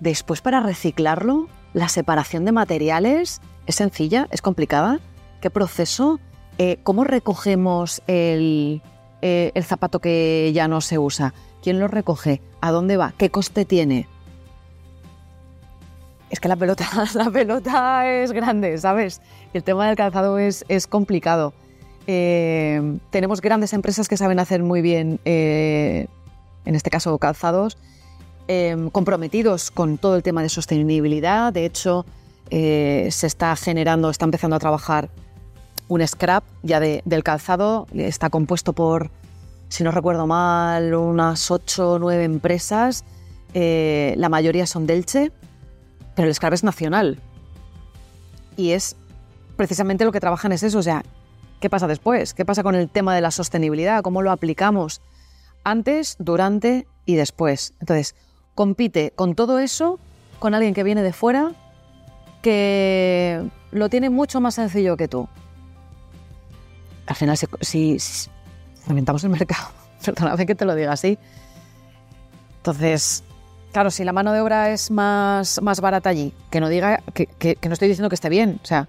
después 0.00 0.40
para 0.40 0.60
reciclarlo, 0.60 1.48
la 1.74 1.88
separación 1.88 2.44
de 2.44 2.52
materiales 2.52 3.40
es 3.66 3.74
sencilla, 3.74 4.28
es 4.30 4.40
complicada. 4.40 5.00
¿Qué 5.40 5.50
proceso? 5.50 6.20
Eh, 6.58 6.78
¿Cómo 6.82 7.04
recogemos 7.04 8.02
el, 8.06 8.80
eh, 9.22 9.50
el 9.54 9.64
zapato 9.64 9.98
que 9.98 10.52
ya 10.54 10.68
no 10.68 10.80
se 10.80 10.98
usa? 10.98 11.34
¿Quién 11.62 11.78
lo 11.78 11.88
recoge? 11.88 12.40
¿A 12.60 12.70
dónde 12.70 12.96
va? 12.96 13.12
¿Qué 13.18 13.30
coste 13.30 13.64
tiene? 13.64 14.06
Es 16.30 16.40
que 16.40 16.48
la 16.48 16.56
pelota, 16.56 16.86
la 17.14 17.30
pelota 17.30 18.06
es 18.08 18.32
grande, 18.32 18.78
¿sabes? 18.78 19.20
El 19.52 19.64
tema 19.64 19.86
del 19.88 19.96
calzado 19.96 20.38
es 20.38 20.86
complicado. 20.88 21.52
Eh, 22.06 22.98
tenemos 23.10 23.40
grandes 23.40 23.72
empresas 23.72 24.08
que 24.08 24.16
saben 24.16 24.38
hacer 24.38 24.62
muy 24.62 24.82
bien, 24.82 25.20
eh, 25.24 26.06
en 26.64 26.74
este 26.74 26.90
caso 26.90 27.16
calzados, 27.18 27.78
eh, 28.48 28.88
comprometidos 28.90 29.70
con 29.70 29.98
todo 29.98 30.16
el 30.16 30.22
tema 30.22 30.42
de 30.42 30.48
sostenibilidad. 30.48 31.52
De 31.52 31.64
hecho, 31.64 32.04
se 32.50 33.26
está 33.26 33.56
generando, 33.56 34.10
está 34.10 34.26
empezando 34.26 34.56
a 34.56 34.58
trabajar 34.58 35.08
un 35.88 36.06
scrap 36.06 36.44
ya 36.62 36.80
del 36.80 37.22
calzado. 37.22 37.86
Está 37.94 38.28
compuesto 38.28 38.74
por, 38.74 39.10
si 39.68 39.84
no 39.84 39.90
recuerdo 39.90 40.26
mal, 40.26 40.94
unas 40.94 41.50
8 41.50 41.92
o 41.92 41.98
9 41.98 42.24
empresas. 42.24 43.04
la 43.54 44.28
mayoría 44.28 44.66
son 44.66 44.86
delche, 44.86 45.32
pero 46.14 46.28
el 46.28 46.34
scrap 46.34 46.52
es 46.52 46.62
nacional. 46.62 47.20
Y 48.58 48.72
es 48.72 48.96
precisamente 49.56 50.04
lo 50.04 50.12
que 50.12 50.20
trabajan 50.20 50.52
es 50.52 50.62
eso, 50.62 50.78
o 50.78 50.82
sea, 50.82 51.04
¿Qué 51.62 51.70
pasa 51.70 51.86
después? 51.86 52.34
¿Qué 52.34 52.44
pasa 52.44 52.64
con 52.64 52.74
el 52.74 52.88
tema 52.88 53.14
de 53.14 53.20
la 53.20 53.30
sostenibilidad? 53.30 54.02
¿Cómo 54.02 54.20
lo 54.20 54.32
aplicamos 54.32 55.00
antes, 55.62 56.16
durante 56.18 56.88
y 57.06 57.14
después? 57.14 57.74
Entonces, 57.78 58.16
compite 58.56 59.12
con 59.14 59.36
todo 59.36 59.60
eso 59.60 60.00
con 60.40 60.54
alguien 60.54 60.74
que 60.74 60.82
viene 60.82 61.04
de 61.04 61.12
fuera 61.12 61.52
que 62.42 63.48
lo 63.70 63.88
tiene 63.88 64.10
mucho 64.10 64.40
más 64.40 64.56
sencillo 64.56 64.96
que 64.96 65.06
tú. 65.06 65.28
Al 67.06 67.14
final, 67.14 67.36
si, 67.36 68.00
si, 68.00 68.28
el 68.88 69.28
mercado, 69.28 69.68
perdóname 70.04 70.46
que 70.46 70.56
te 70.56 70.64
lo 70.64 70.74
diga 70.74 70.90
así. 70.90 71.16
Entonces, 72.56 73.22
claro, 73.70 73.92
si 73.92 74.02
la 74.02 74.12
mano 74.12 74.32
de 74.32 74.40
obra 74.40 74.70
es 74.70 74.90
más, 74.90 75.62
más 75.62 75.80
barata 75.80 76.10
allí, 76.10 76.34
que 76.50 76.58
no 76.58 76.68
diga 76.68 77.04
que, 77.14 77.28
que 77.28 77.68
no 77.68 77.74
estoy 77.74 77.86
diciendo 77.86 78.08
que 78.08 78.16
esté 78.16 78.30
bien, 78.30 78.58
o 78.64 78.66
sea, 78.66 78.88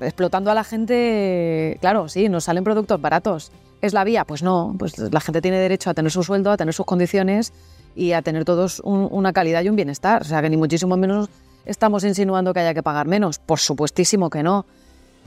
explotando 0.00 0.50
a 0.50 0.54
la 0.54 0.64
gente, 0.64 1.78
claro, 1.80 2.08
sí, 2.08 2.28
nos 2.28 2.44
salen 2.44 2.64
productos 2.64 3.00
baratos. 3.00 3.52
¿Es 3.80 3.92
la 3.92 4.04
vía? 4.04 4.24
Pues 4.24 4.42
no, 4.42 4.74
pues 4.78 4.98
la 4.98 5.20
gente 5.20 5.40
tiene 5.40 5.58
derecho 5.58 5.90
a 5.90 5.94
tener 5.94 6.10
su 6.10 6.22
sueldo, 6.22 6.50
a 6.50 6.56
tener 6.56 6.74
sus 6.74 6.86
condiciones 6.86 7.52
y 7.94 8.12
a 8.12 8.22
tener 8.22 8.44
todos 8.44 8.80
una 8.84 9.32
calidad 9.32 9.62
y 9.62 9.68
un 9.68 9.76
bienestar. 9.76 10.22
O 10.22 10.24
sea, 10.24 10.42
que 10.42 10.50
ni 10.50 10.56
muchísimo 10.56 10.96
menos 10.96 11.28
estamos 11.64 12.02
insinuando 12.04 12.52
que 12.52 12.60
haya 12.60 12.74
que 12.74 12.82
pagar 12.82 13.06
menos. 13.06 13.38
Por 13.38 13.60
supuestísimo 13.60 14.30
que 14.30 14.42
no. 14.42 14.66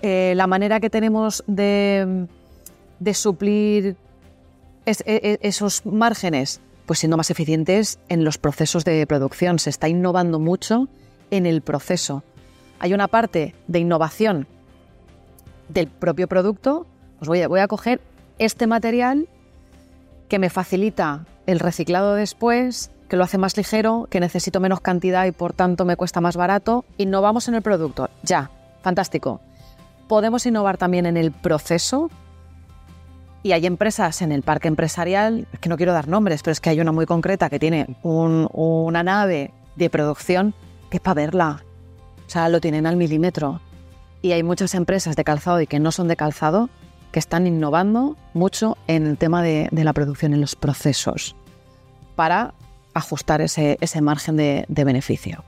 Eh, 0.02 0.34
la 0.36 0.48
manera 0.48 0.80
que 0.80 0.90
tenemos 0.90 1.44
de, 1.48 2.28
suplir 3.14 3.96
e, 4.86 4.92
e, 5.06 5.40
esos 5.42 5.86
márgenes, 5.86 6.60
pues 6.86 7.00
siendo 7.00 7.18
más 7.18 7.30
eficientes 7.30 8.00
en 8.10 8.26
los 8.26 8.38
procesos 8.38 8.84
de 8.84 9.06
producción. 9.08 9.60
Se 9.60 9.70
está 9.70 9.88
innovando 9.88 10.40
mucho 10.40 10.90
en 11.30 11.46
el 11.46 11.62
proceso. 11.62 12.24
Hay 12.80 12.94
una 12.94 13.08
parte 13.08 13.56
de 13.68 13.80
innovación 13.80 14.48
del 15.74 15.88
propio 15.88 16.28
producto, 16.28 16.86
pues 17.20 17.28
voy 17.28 17.42
a, 17.42 17.48
voy 17.48 17.60
a 17.60 17.68
coger 17.68 18.02
este 18.40 18.68
material 18.68 19.28
que 20.28 20.40
me 20.40 20.50
facilita 20.50 21.26
el 21.46 21.60
reciclado 21.60 22.16
después, 22.16 22.92
que 23.10 23.18
lo 23.18 23.24
hace 23.24 23.38
más 23.38 23.58
ligero, 23.58 24.08
que 24.10 24.20
necesito 24.20 24.60
menos 24.60 24.80
cantidad 24.82 25.26
y 25.26 25.32
por 25.32 25.54
tanto 25.54 25.86
me 25.86 25.96
cuesta 25.96 26.22
más 26.22 26.38
barato. 26.38 26.86
Innovamos 26.98 27.48
en 27.48 27.56
el 27.56 27.62
producto, 27.62 28.10
ya, 28.24 28.50
fantástico. 28.82 29.42
Podemos 30.08 30.46
innovar 30.46 30.78
también 30.78 31.06
en 31.06 31.18
el 31.18 31.32
proceso 31.32 32.10
y 33.44 33.54
hay 33.54 33.66
empresas 33.66 34.22
en 34.22 34.32
el 34.32 34.44
parque 34.44 34.68
empresarial, 34.68 35.48
es 35.52 35.60
que 35.60 35.70
no 35.70 35.78
quiero 35.78 35.94
dar 35.94 36.08
nombres, 36.08 36.44
pero 36.44 36.54
es 36.54 36.62
que 36.62 36.70
hay 36.70 36.80
una 36.80 36.92
muy 36.92 37.06
concreta 37.06 37.50
que 37.50 37.60
tiene 37.60 37.98
una 38.04 39.04
nave 39.04 39.52
de 39.76 39.90
producción 39.90 40.54
que 40.90 40.98
es 40.98 41.02
para 41.02 41.16
verla. 41.16 41.64
O 42.28 42.30
sea, 42.30 42.50
lo 42.50 42.62
tienen 42.62 42.86
al 42.86 42.96
milímetro 42.96 43.60
y 44.22 44.32
hay 44.34 44.44
muchas 44.44 44.76
empresas 44.76 45.16
de 45.16 45.24
calzado 45.24 45.62
y 45.62 45.68
que 45.68 45.80
no 45.80 45.92
son 45.92 46.08
de 46.08 46.16
calzado 46.16 46.70
que 47.12 47.20
están 47.20 47.48
innovando 47.48 48.16
mucho 48.34 48.78
en 48.88 49.06
el 49.06 49.18
tema 49.18 49.44
de, 49.44 49.70
la 49.72 49.94
producción, 49.94 50.34
en 50.34 50.42
los 50.42 50.56
procesos, 50.56 51.36
para 52.16 52.54
ajustar 52.94 53.42
ese, 53.42 53.78
margen 54.02 54.38
de, 54.38 54.66
beneficio. 54.70 55.44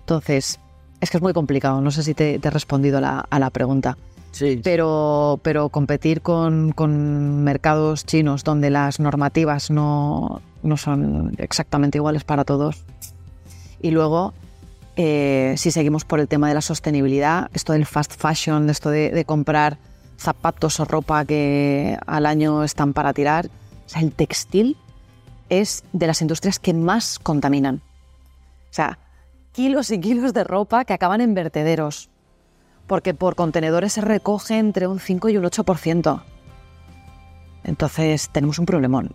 Entonces, 0.00 0.58
es 1.00 1.10
que 1.10 1.18
es 1.18 1.22
muy 1.22 1.32
complicado, 1.32 1.80
no 1.80 1.90
sé 1.90 2.02
si 2.02 2.14
te, 2.14 2.40
he 2.42 2.50
respondido 2.50 2.98
a 2.98 3.38
la 3.38 3.50
pregunta. 3.50 3.98
Sí. 4.32 4.60
Pero, 4.64 5.38
pero 5.42 5.68
competir 5.68 6.22
con, 6.22 6.74
mercados 7.44 8.06
chinos 8.06 8.44
donde 8.44 8.70
las 8.70 8.98
normativas 8.98 9.70
no, 9.70 10.40
no 10.62 10.76
son 10.78 11.34
exactamente 11.36 11.98
iguales 11.98 12.24
para 12.24 12.44
todos. 12.44 12.82
Y 13.82 13.90
luego 13.90 14.32
eh, 14.96 15.54
si 15.56 15.70
seguimos 15.70 16.04
por 16.04 16.20
el 16.20 16.28
tema 16.28 16.48
de 16.48 16.54
la 16.54 16.60
sostenibilidad, 16.60 17.50
esto 17.54 17.72
del 17.72 17.86
fast 17.86 18.12
fashion, 18.14 18.68
esto 18.68 18.90
de, 18.90 19.24
comprar 19.24 19.78
zapatos 20.18 20.80
o 20.80 20.84
ropa 20.84 21.24
que 21.24 21.96
al 22.06 22.26
año 22.26 22.62
están 22.62 22.92
para 22.92 23.12
tirar, 23.12 23.46
o 23.46 23.88
sea, 23.88 24.02
el 24.02 24.12
textil 24.12 24.76
es 25.48 25.84
de 25.92 26.06
las 26.06 26.20
industrias 26.20 26.58
que 26.58 26.74
más 26.74 27.18
contaminan. 27.18 27.76
O 28.70 28.74
sea, 28.74 28.98
kilos 29.52 29.90
y 29.90 30.00
kilos 30.00 30.34
de 30.34 30.44
ropa 30.44 30.84
que 30.84 30.92
acaban 30.92 31.20
en 31.20 31.34
vertederos, 31.34 32.10
porque 32.86 33.14
por 33.14 33.34
contenedores 33.34 33.94
se 33.94 34.02
recoge 34.02 34.58
entre 34.58 34.86
un 34.86 35.00
5 35.00 35.30
y 35.30 35.36
un 35.38 35.44
8%. 35.44 36.22
Entonces 37.64 38.28
tenemos 38.30 38.58
un 38.58 38.66
problemón. 38.66 39.14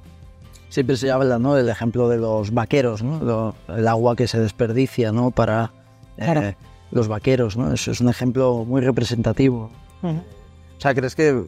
Siempre 0.69 0.97
se 0.97 1.11
habla, 1.11 1.39
¿no? 1.39 1.57
El 1.57 1.69
ejemplo 1.69 2.09
de 2.09 2.17
los 2.17 2.53
vaqueros, 2.53 3.01
¿no? 3.03 3.19
Lo- 3.23 3.55
el 3.75 3.87
agua 3.87 4.15
que 4.15 4.27
se 4.27 4.39
desperdicia, 4.39 5.11
¿no? 5.11 5.31
Para 5.31 5.71
eh, 6.17 6.23
Claro. 6.25 6.55
los 6.91 7.07
vaqueros, 7.07 7.57
¿no? 7.57 7.73
Eso 7.73 7.91
es 7.91 8.01
un 8.01 8.09
ejemplo 8.09 8.65
muy 8.65 8.81
representativo. 8.81 9.69
O 10.03 10.79
sea, 10.81 10.93
¿crees 10.93 11.15
que 11.15 11.43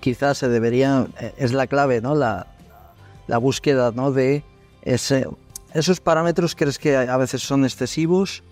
quizás 0.00 0.38
se 0.38 0.48
debería, 0.48 1.06
eh, 1.20 1.32
es 1.38 1.52
la 1.52 1.66
clave, 1.66 2.00
¿no? 2.00 2.14
La, 2.14 2.46
la 3.26 3.38
búsqueda, 3.38 3.92
¿no? 3.94 4.12
De 4.12 4.42
ese, 4.82 5.26
esos 5.74 6.00
parámetros, 6.00 6.54
¿crees 6.54 6.78
que 6.78 6.96
a 6.96 7.16
veces 7.16 7.42
son 7.42 7.64
excesivos 7.64 8.42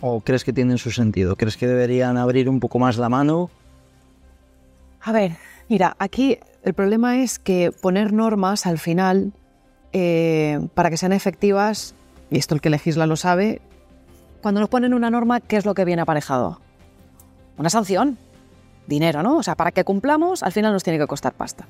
o 0.00 0.20
crees 0.20 0.44
que 0.44 0.52
tienen 0.52 0.78
su 0.78 0.90
sentido? 0.90 1.36
¿Crees 1.36 1.56
que 1.56 1.66
deberían 1.66 2.16
abrir 2.18 2.48
un 2.48 2.60
poco 2.60 2.78
más 2.78 2.96
la 2.98 3.08
mano? 3.08 3.50
A 5.02 5.12
ver, 5.12 5.36
mira, 5.68 5.96
aquí 5.98 6.38
el 6.64 6.72
problema 6.72 7.18
es 7.20 7.38
que 7.38 7.72
poner 7.72 8.12
normas 8.12 8.66
al 8.66 8.78
final, 8.78 9.32
eh, 9.92 10.66
para 10.74 10.88
que 10.88 10.96
sean 10.96 11.12
efectivas, 11.12 11.94
y 12.30 12.38
esto 12.38 12.54
el 12.54 12.62
que 12.62 12.70
legisla 12.70 13.06
lo 13.06 13.16
sabe, 13.16 13.60
cuando 14.40 14.60
nos 14.60 14.70
ponen 14.70 14.94
una 14.94 15.10
norma, 15.10 15.40
¿qué 15.40 15.56
es 15.56 15.66
lo 15.66 15.74
que 15.74 15.84
viene 15.84 16.02
aparejado? 16.02 16.60
Una 17.58 17.68
sanción, 17.68 18.16
dinero, 18.86 19.22
¿no? 19.22 19.36
O 19.36 19.42
sea, 19.42 19.56
para 19.56 19.72
que 19.72 19.84
cumplamos, 19.84 20.42
al 20.42 20.52
final 20.52 20.72
nos 20.72 20.82
tiene 20.82 20.98
que 20.98 21.06
costar 21.06 21.34
pasta. 21.34 21.66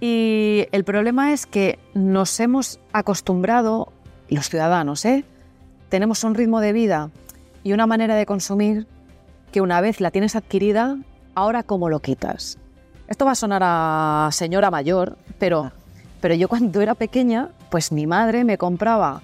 Y 0.00 0.66
el 0.72 0.84
problema 0.84 1.32
es 1.32 1.44
que 1.46 1.78
nos 1.92 2.40
hemos 2.40 2.80
acostumbrado, 2.92 3.92
los 4.28 4.48
ciudadanos, 4.48 5.04
¿eh? 5.04 5.24
Tenemos 5.90 6.24
un 6.24 6.34
ritmo 6.34 6.60
de 6.60 6.72
vida 6.72 7.10
y 7.62 7.74
una 7.74 7.86
manera 7.86 8.16
de 8.16 8.24
consumir 8.24 8.86
que 9.52 9.60
una 9.60 9.82
vez 9.82 10.00
la 10.00 10.10
tienes 10.10 10.34
adquirida, 10.34 10.96
ahora 11.34 11.62
cómo 11.62 11.90
lo 11.90 12.00
quitas. 12.00 12.58
Esto 13.14 13.26
va 13.26 13.30
a 13.30 13.36
sonar 13.36 13.62
a 13.64 14.28
señora 14.32 14.72
mayor, 14.72 15.16
pero, 15.38 15.70
pero 16.20 16.34
yo 16.34 16.48
cuando 16.48 16.80
era 16.80 16.96
pequeña, 16.96 17.50
pues 17.70 17.92
mi 17.92 18.08
madre 18.08 18.42
me 18.42 18.58
compraba 18.58 19.22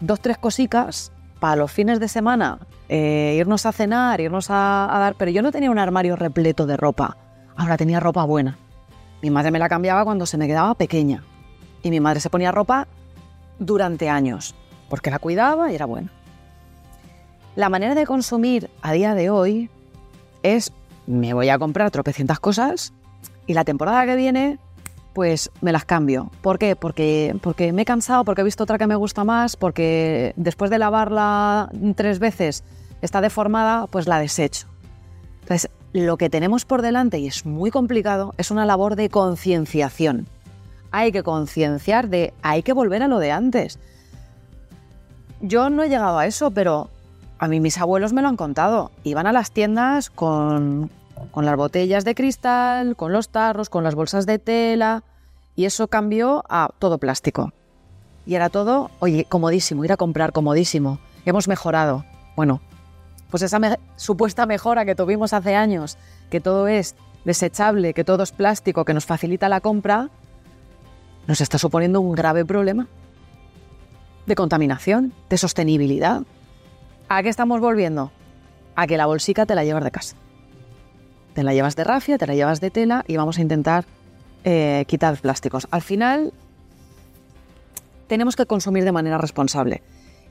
dos, 0.00 0.18
tres 0.18 0.38
cositas 0.38 1.12
para 1.38 1.54
los 1.54 1.70
fines 1.70 2.00
de 2.00 2.08
semana, 2.08 2.58
eh, 2.88 3.36
irnos 3.38 3.64
a 3.64 3.70
cenar, 3.70 4.20
irnos 4.20 4.50
a, 4.50 4.92
a 4.92 4.98
dar, 4.98 5.14
pero 5.14 5.30
yo 5.30 5.40
no 5.40 5.52
tenía 5.52 5.70
un 5.70 5.78
armario 5.78 6.16
repleto 6.16 6.66
de 6.66 6.76
ropa, 6.76 7.16
ahora 7.54 7.76
tenía 7.76 8.00
ropa 8.00 8.24
buena. 8.24 8.58
Mi 9.22 9.30
madre 9.30 9.52
me 9.52 9.60
la 9.60 9.68
cambiaba 9.68 10.04
cuando 10.04 10.26
se 10.26 10.36
me 10.36 10.48
quedaba 10.48 10.74
pequeña 10.74 11.22
y 11.84 11.90
mi 11.90 12.00
madre 12.00 12.18
se 12.18 12.28
ponía 12.28 12.50
ropa 12.50 12.88
durante 13.60 14.10
años, 14.10 14.56
porque 14.90 15.12
la 15.12 15.20
cuidaba 15.20 15.70
y 15.70 15.76
era 15.76 15.86
buena. 15.86 16.10
La 17.54 17.68
manera 17.68 17.94
de 17.94 18.04
consumir 18.04 18.68
a 18.82 18.90
día 18.90 19.14
de 19.14 19.30
hoy 19.30 19.70
es 20.42 20.72
me 21.06 21.34
voy 21.34 21.50
a 21.50 21.58
comprar 21.60 21.92
tropecientas 21.92 22.40
cosas 22.40 22.92
y 23.46 23.54
la 23.54 23.64
temporada 23.64 24.06
que 24.06 24.16
viene 24.16 24.58
pues 25.12 25.50
me 25.60 25.72
las 25.72 25.84
cambio. 25.84 26.30
¿Por 26.40 26.58
qué? 26.58 26.76
Porque, 26.76 27.36
porque 27.42 27.72
me 27.72 27.82
he 27.82 27.84
cansado, 27.84 28.24
porque 28.24 28.40
he 28.42 28.44
visto 28.44 28.64
otra 28.64 28.78
que 28.78 28.86
me 28.86 28.96
gusta 28.96 29.24
más, 29.24 29.56
porque 29.56 30.32
después 30.36 30.70
de 30.70 30.78
lavarla 30.78 31.70
tres 31.96 32.18
veces 32.18 32.64
está 33.02 33.20
deformada, 33.20 33.86
pues 33.86 34.06
la 34.06 34.18
desecho. 34.18 34.68
Entonces, 35.42 35.70
lo 35.92 36.16
que 36.16 36.30
tenemos 36.30 36.64
por 36.64 36.82
delante, 36.82 37.18
y 37.18 37.26
es 37.26 37.44
muy 37.44 37.70
complicado, 37.70 38.34
es 38.38 38.50
una 38.50 38.64
labor 38.64 38.96
de 38.96 39.10
concienciación. 39.10 40.26
Hay 40.90 41.12
que 41.12 41.22
concienciar 41.22 42.08
de, 42.08 42.32
hay 42.42 42.62
que 42.62 42.72
volver 42.72 43.02
a 43.02 43.08
lo 43.08 43.18
de 43.18 43.32
antes. 43.32 43.78
Yo 45.40 45.68
no 45.70 45.82
he 45.82 45.88
llegado 45.88 46.18
a 46.18 46.26
eso, 46.26 46.50
pero 46.50 46.88
a 47.38 47.48
mí 47.48 47.60
mis 47.60 47.78
abuelos 47.78 48.12
me 48.12 48.22
lo 48.22 48.28
han 48.28 48.36
contado. 48.36 48.92
Iban 49.02 49.26
a 49.26 49.32
las 49.32 49.50
tiendas 49.50 50.08
con, 50.10 50.90
con 51.30 51.44
las 51.44 51.56
botellas 51.56 52.04
de 52.04 52.14
cristal, 52.14 52.96
con 52.96 53.12
los 53.12 53.28
tarros, 53.28 53.68
con 53.68 53.84
las 53.84 53.94
bolsas 53.94 54.26
de 54.26 54.38
tela, 54.38 55.04
y 55.54 55.64
eso 55.64 55.88
cambió 55.88 56.44
a 56.48 56.70
todo 56.78 56.98
plástico. 56.98 57.52
Y 58.26 58.34
era 58.34 58.50
todo, 58.50 58.90
oye, 59.00 59.24
comodísimo, 59.24 59.84
ir 59.84 59.92
a 59.92 59.96
comprar 59.96 60.32
comodísimo. 60.32 60.98
Hemos 61.24 61.48
mejorado. 61.48 62.04
Bueno, 62.36 62.60
pues 63.30 63.42
esa 63.42 63.58
supuesta 63.96 64.46
mejora 64.46 64.84
que 64.84 64.94
tuvimos 64.94 65.32
hace 65.32 65.54
años, 65.54 65.98
que 66.30 66.40
todo 66.40 66.68
es 66.68 66.94
desechable, 67.24 67.94
que 67.94 68.04
todo 68.04 68.22
es 68.22 68.32
plástico, 68.32 68.84
que 68.84 68.94
nos 68.94 69.06
facilita 69.06 69.48
la 69.48 69.60
compra, 69.60 70.10
nos 71.26 71.40
está 71.40 71.58
suponiendo 71.58 72.00
un 72.00 72.12
grave 72.12 72.44
problema 72.44 72.88
de 74.26 74.34
contaminación, 74.34 75.12
de 75.28 75.38
sostenibilidad. 75.38 76.22
¿A 77.08 77.22
qué 77.22 77.28
estamos 77.28 77.60
volviendo? 77.60 78.12
A 78.76 78.86
que 78.86 78.96
la 78.96 79.06
bolsica 79.06 79.46
te 79.46 79.54
la 79.54 79.64
llevas 79.64 79.84
de 79.84 79.90
casa. 79.90 80.16
Te 81.34 81.42
la 81.42 81.54
llevas 81.54 81.76
de 81.76 81.84
rafia, 81.84 82.18
te 82.18 82.26
la 82.26 82.34
llevas 82.34 82.60
de 82.60 82.70
tela 82.70 83.04
y 83.06 83.16
vamos 83.16 83.38
a 83.38 83.42
intentar 83.42 83.84
eh, 84.44 84.84
quitar 84.86 85.18
plásticos. 85.20 85.66
Al 85.70 85.82
final, 85.82 86.32
tenemos 88.06 88.36
que 88.36 88.46
consumir 88.46 88.84
de 88.84 88.92
manera 88.92 89.18
responsable. 89.18 89.82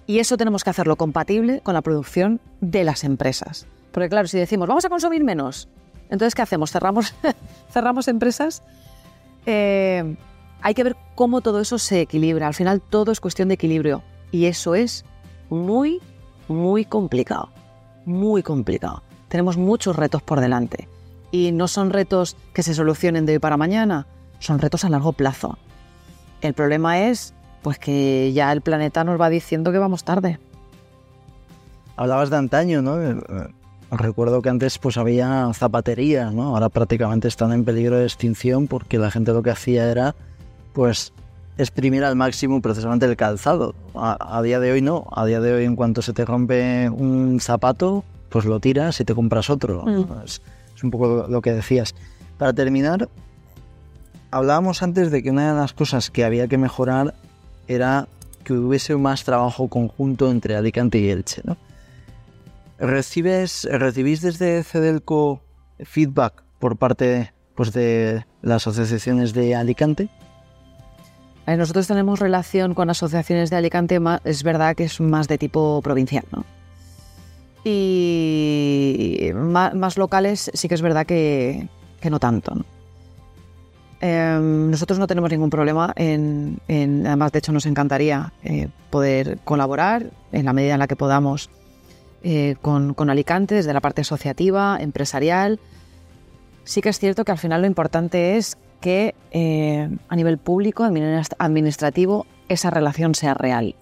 Y 0.08 0.20
eso 0.20 0.38
tenemos 0.38 0.64
que 0.64 0.70
hacerlo 0.70 0.96
compatible 0.96 1.62
con 1.62 1.74
la 1.74 1.82
producción 1.82 2.40
de 2.60 2.84
las 2.84 3.04
empresas. 3.04 3.66
Porque 3.92 4.10
claro, 4.10 4.28
si 4.28 4.38
decimos, 4.38 4.68
vamos 4.68 4.86
a 4.86 4.90
consumir 4.90 5.24
menos, 5.24 5.68
entonces 6.10 6.36
¿qué 6.36 6.42
hacemos? 6.42 6.72
¿Cerramos, 6.72 7.14
cerramos 7.72 8.08
empresas? 8.08 8.64
Eh, 9.46 10.16
hay 10.62 10.74
que 10.74 10.84
ver 10.84 10.96
cómo 11.16 11.42
todo 11.42 11.62
eso 11.62 11.80
se 11.80 12.02
equilibra. 12.02 12.48
Al 12.48 12.54
final 12.54 12.82
todo 12.82 13.12
es 13.12 13.20
cuestión 13.20 13.48
de 13.48 13.56
equilibrio. 13.56 14.04
Y 14.32 14.46
eso 14.46 14.76
es 14.76 15.06
muy, 15.50 16.02
muy 16.48 16.86
complicado. 16.86 17.50
Muy 18.06 18.44
complicado. 18.44 19.04
Tenemos 19.32 19.56
muchos 19.56 19.96
retos 19.96 20.22
por 20.22 20.42
delante. 20.42 20.90
Y 21.32 21.54
no 21.54 21.70
son 21.70 21.90
retos 21.90 22.36
que 22.54 22.64
se 22.64 22.74
solucionen 22.74 23.26
de 23.26 23.34
hoy 23.34 23.40
para 23.40 23.56
mañana, 23.56 24.06
son 24.40 24.60
retos 24.60 24.84
a 24.84 24.90
largo 24.90 25.14
plazo. 25.14 25.58
El 26.42 26.54
problema 26.54 27.00
es 27.00 27.34
pues 27.62 27.80
que 27.80 28.34
ya 28.34 28.52
el 28.52 28.60
planeta 28.60 29.06
nos 29.06 29.20
va 29.20 29.30
diciendo 29.30 29.72
que 29.72 29.78
vamos 29.78 30.04
tarde. 30.04 30.38
Hablabas 31.96 32.30
de 32.30 32.36
antaño, 32.36 32.82
¿no? 32.82 33.02
Eh, 33.02 33.16
eh, 33.30 33.48
Recuerdo 33.90 34.42
que 34.42 34.50
antes 34.50 34.78
pues 34.80 34.98
había 34.98 35.50
zapaterías, 35.54 36.34
¿no? 36.34 36.44
Ahora 36.44 36.68
prácticamente 36.68 37.30
están 37.30 37.54
en 37.54 37.64
peligro 37.64 37.98
de 37.98 38.04
extinción 38.04 38.68
porque 38.68 38.98
la 38.98 39.12
gente 39.12 39.32
lo 39.32 39.44
que 39.44 39.52
hacía 39.52 39.90
era 39.90 40.14
pues 40.74 41.14
exprimir 41.58 42.04
al 42.04 42.18
máximo 42.18 42.62
precisamente 42.62 43.06
el 43.06 43.16
calzado. 43.16 43.76
A, 43.96 44.38
a 44.38 44.42
día 44.42 44.60
de 44.60 44.74
hoy 44.74 44.82
no, 44.82 45.08
a 45.12 45.26
día 45.26 45.40
de 45.40 45.54
hoy 45.54 45.64
en 45.64 45.78
cuanto 45.78 46.02
se 46.02 46.12
te 46.12 46.26
rompe 46.26 46.90
un 46.90 47.40
zapato, 47.40 48.04
pues 48.32 48.46
lo 48.46 48.60
tiras 48.60 49.00
y 49.00 49.06
te 49.06 49.14
compras 49.14 49.50
otro. 49.50 49.84
Mm. 49.84 50.24
Es, 50.26 50.42
es 50.76 50.84
un 50.84 50.90
poco 50.90 51.28
lo, 51.30 51.42
que 51.42 51.52
decías. 51.52 51.94
Para 52.38 52.54
terminar, 52.54 53.10
hablábamos 54.32 54.82
antes 54.82 55.12
de 55.12 55.22
que 55.22 55.30
una 55.30 55.54
de 55.54 55.60
las 55.60 55.74
cosas 55.74 56.10
que 56.10 56.24
había 56.24 56.48
que 56.48 56.58
mejorar 56.58 57.14
era 57.68 58.08
que 58.44 58.54
hubiese 58.54 58.96
más 58.96 59.24
trabajo 59.24 59.68
conjunto 59.68 60.32
entre 60.32 60.56
Alicante 60.56 60.98
y 60.98 61.10
Elche, 61.10 61.42
¿no? 61.44 61.58
¿Recibes, 62.80 63.68
¿Recibís 63.70 64.22
desde 64.22 64.64
Cedelco 64.64 65.44
feedback 65.84 66.44
por 66.58 66.78
parte 66.78 67.32
pues, 67.54 67.74
de 67.74 68.26
las 68.42 68.66
asociaciones 68.66 69.34
de 69.34 69.54
Alicante? 69.54 70.10
Eh, 71.46 71.58
Nosotros 71.58 71.86
tenemos 71.86 72.20
relación 72.20 72.74
con 72.74 72.90
asociaciones 72.90 73.52
de 73.52 73.58
Alicante, 73.58 74.00
es 74.24 74.42
verdad 74.42 74.76
que 74.76 74.86
es 74.86 75.00
más 75.00 75.28
de 75.28 75.38
tipo 75.38 75.82
provincial, 75.84 76.26
¿no? 76.32 76.44
Y 77.64 79.30
más, 79.36 79.98
locales 79.98 80.50
sí 80.54 80.68
que 80.68 80.76
es 80.76 80.82
verdad 80.82 81.06
que, 81.06 81.68
que 82.00 82.10
no 82.10 82.20
tanto. 82.20 82.54
Em, 84.00 84.72
nosotros 84.72 84.98
no 84.98 85.06
tenemos 85.06 85.30
ningún 85.30 85.52
problema 85.52 85.94
además 87.06 87.32
de 87.32 87.40
hecho 87.40 87.52
nos 87.52 87.68
encantaría 87.68 88.34
eh, 88.44 88.68
poder 88.90 89.38
colaborar 89.44 90.10
en 90.32 90.46
la 90.46 90.54
medida 90.54 90.74
en 90.74 90.80
la 90.80 90.88
que 90.88 90.96
podamos 90.96 91.52
eh, 92.24 92.56
con, 92.62 92.96
con 92.96 93.12
Alicante 93.12 93.54
desde 93.56 93.74
la 93.74 93.80
parte 93.80 94.02
asociativa, 94.02 94.78
empresarial. 94.80 95.60
Sí 96.64 96.82
que 96.82 96.90
es 96.90 96.98
cierto 97.00 97.26
que 97.26 97.32
al 97.32 97.38
final 97.38 97.62
lo 97.62 97.68
importante 97.68 98.38
es 98.38 98.58
que 98.80 99.14
eh, 99.30 99.88
a 100.10 100.16
nivel 100.16 100.40
público, 100.40 100.84
administ- 100.84 101.36
administrativo, 101.38 102.26
esa 102.50 102.72
relación 102.72 103.14
sea 103.14 103.36
real. 103.36 103.76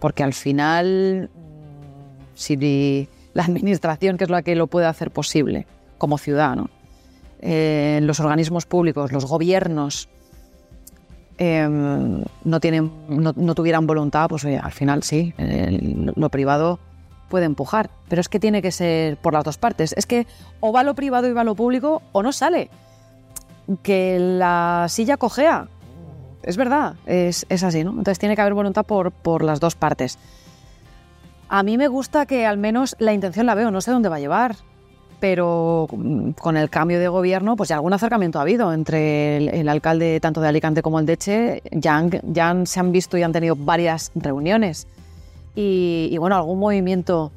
Porque 0.00 0.22
al 0.22 0.32
final, 0.32 1.28
si 2.38 3.08
la 3.34 3.42
administración, 3.42 4.16
que 4.16 4.24
es 4.24 4.30
la 4.30 4.42
que 4.42 4.54
lo 4.54 4.68
puede 4.68 4.86
hacer 4.86 5.10
posible 5.10 5.66
como 5.98 6.18
ciudadano, 6.18 6.70
eh, 7.40 7.98
los 8.02 8.20
organismos 8.20 8.64
públicos, 8.64 9.12
los 9.12 9.24
gobiernos, 9.26 10.08
eh, 11.36 11.68
no, 11.68 12.60
tienen, 12.60 12.90
no, 13.08 13.32
no 13.36 13.54
tuvieran 13.54 13.86
voluntad, 13.86 14.28
pues 14.28 14.44
oye, 14.44 14.58
al 14.58 14.72
final 14.72 15.02
sí, 15.02 15.34
eh, 15.38 16.12
lo 16.14 16.28
privado 16.30 16.78
puede 17.28 17.44
empujar, 17.44 17.90
pero 18.08 18.20
es 18.20 18.28
que 18.28 18.40
tiene 18.40 18.62
que 18.62 18.72
ser 18.72 19.16
por 19.18 19.34
las 19.34 19.44
dos 19.44 19.58
partes. 19.58 19.92
Es 19.96 20.06
que 20.06 20.26
o 20.60 20.72
va 20.72 20.82
lo 20.82 20.94
privado 20.94 21.28
y 21.28 21.32
va 21.32 21.44
lo 21.44 21.54
público 21.54 22.02
o 22.12 22.22
no 22.22 22.32
sale. 22.32 22.70
Que 23.82 24.18
la 24.18 24.86
silla 24.88 25.16
cojea, 25.16 25.68
es 26.42 26.56
verdad, 26.56 26.94
es, 27.04 27.46
es 27.48 27.62
así, 27.62 27.84
¿no? 27.84 27.90
Entonces 27.90 28.18
tiene 28.18 28.34
que 28.34 28.40
haber 28.40 28.54
voluntad 28.54 28.84
por, 28.84 29.12
por 29.12 29.44
las 29.44 29.60
dos 29.60 29.74
partes. 29.74 30.18
A 31.48 31.62
mí 31.62 31.78
me 31.78 31.88
gusta 31.88 32.26
que 32.26 32.44
al 32.44 32.58
menos 32.58 32.94
la 32.98 33.14
intención 33.14 33.46
la 33.46 33.54
veo, 33.54 33.70
no 33.70 33.80
sé 33.80 33.90
dónde 33.90 34.08
va 34.08 34.16
a 34.16 34.20
llevar. 34.20 34.56
pero 35.20 35.88
mm, 35.90 36.30
con 36.32 36.56
el 36.56 36.70
cambio 36.70 37.00
de 37.00 37.08
gobierno, 37.08 37.56
pues 37.56 37.70
ya 37.70 37.74
algún 37.76 37.92
acercamiento 37.92 38.38
ha 38.38 38.42
habido 38.42 38.72
entre 38.72 39.38
el, 39.60 39.68
alcalde 39.68 40.20
tanto 40.20 40.40
de 40.40 40.46
Alicante 40.46 40.80
como 40.80 41.00
el 41.00 41.06
de 41.06 41.14
Eche, 41.14 41.62
ya, 41.72 42.06
se 42.64 42.80
han 42.80 42.92
visto 42.92 43.18
y 43.18 43.24
han 43.24 43.32
tenido 43.32 43.56
varias 43.56 44.12
reuniones. 44.14 44.86
Y, 45.56 46.16
bueno, 46.18 46.36
algún 46.36 46.60
movimiento 46.60 47.32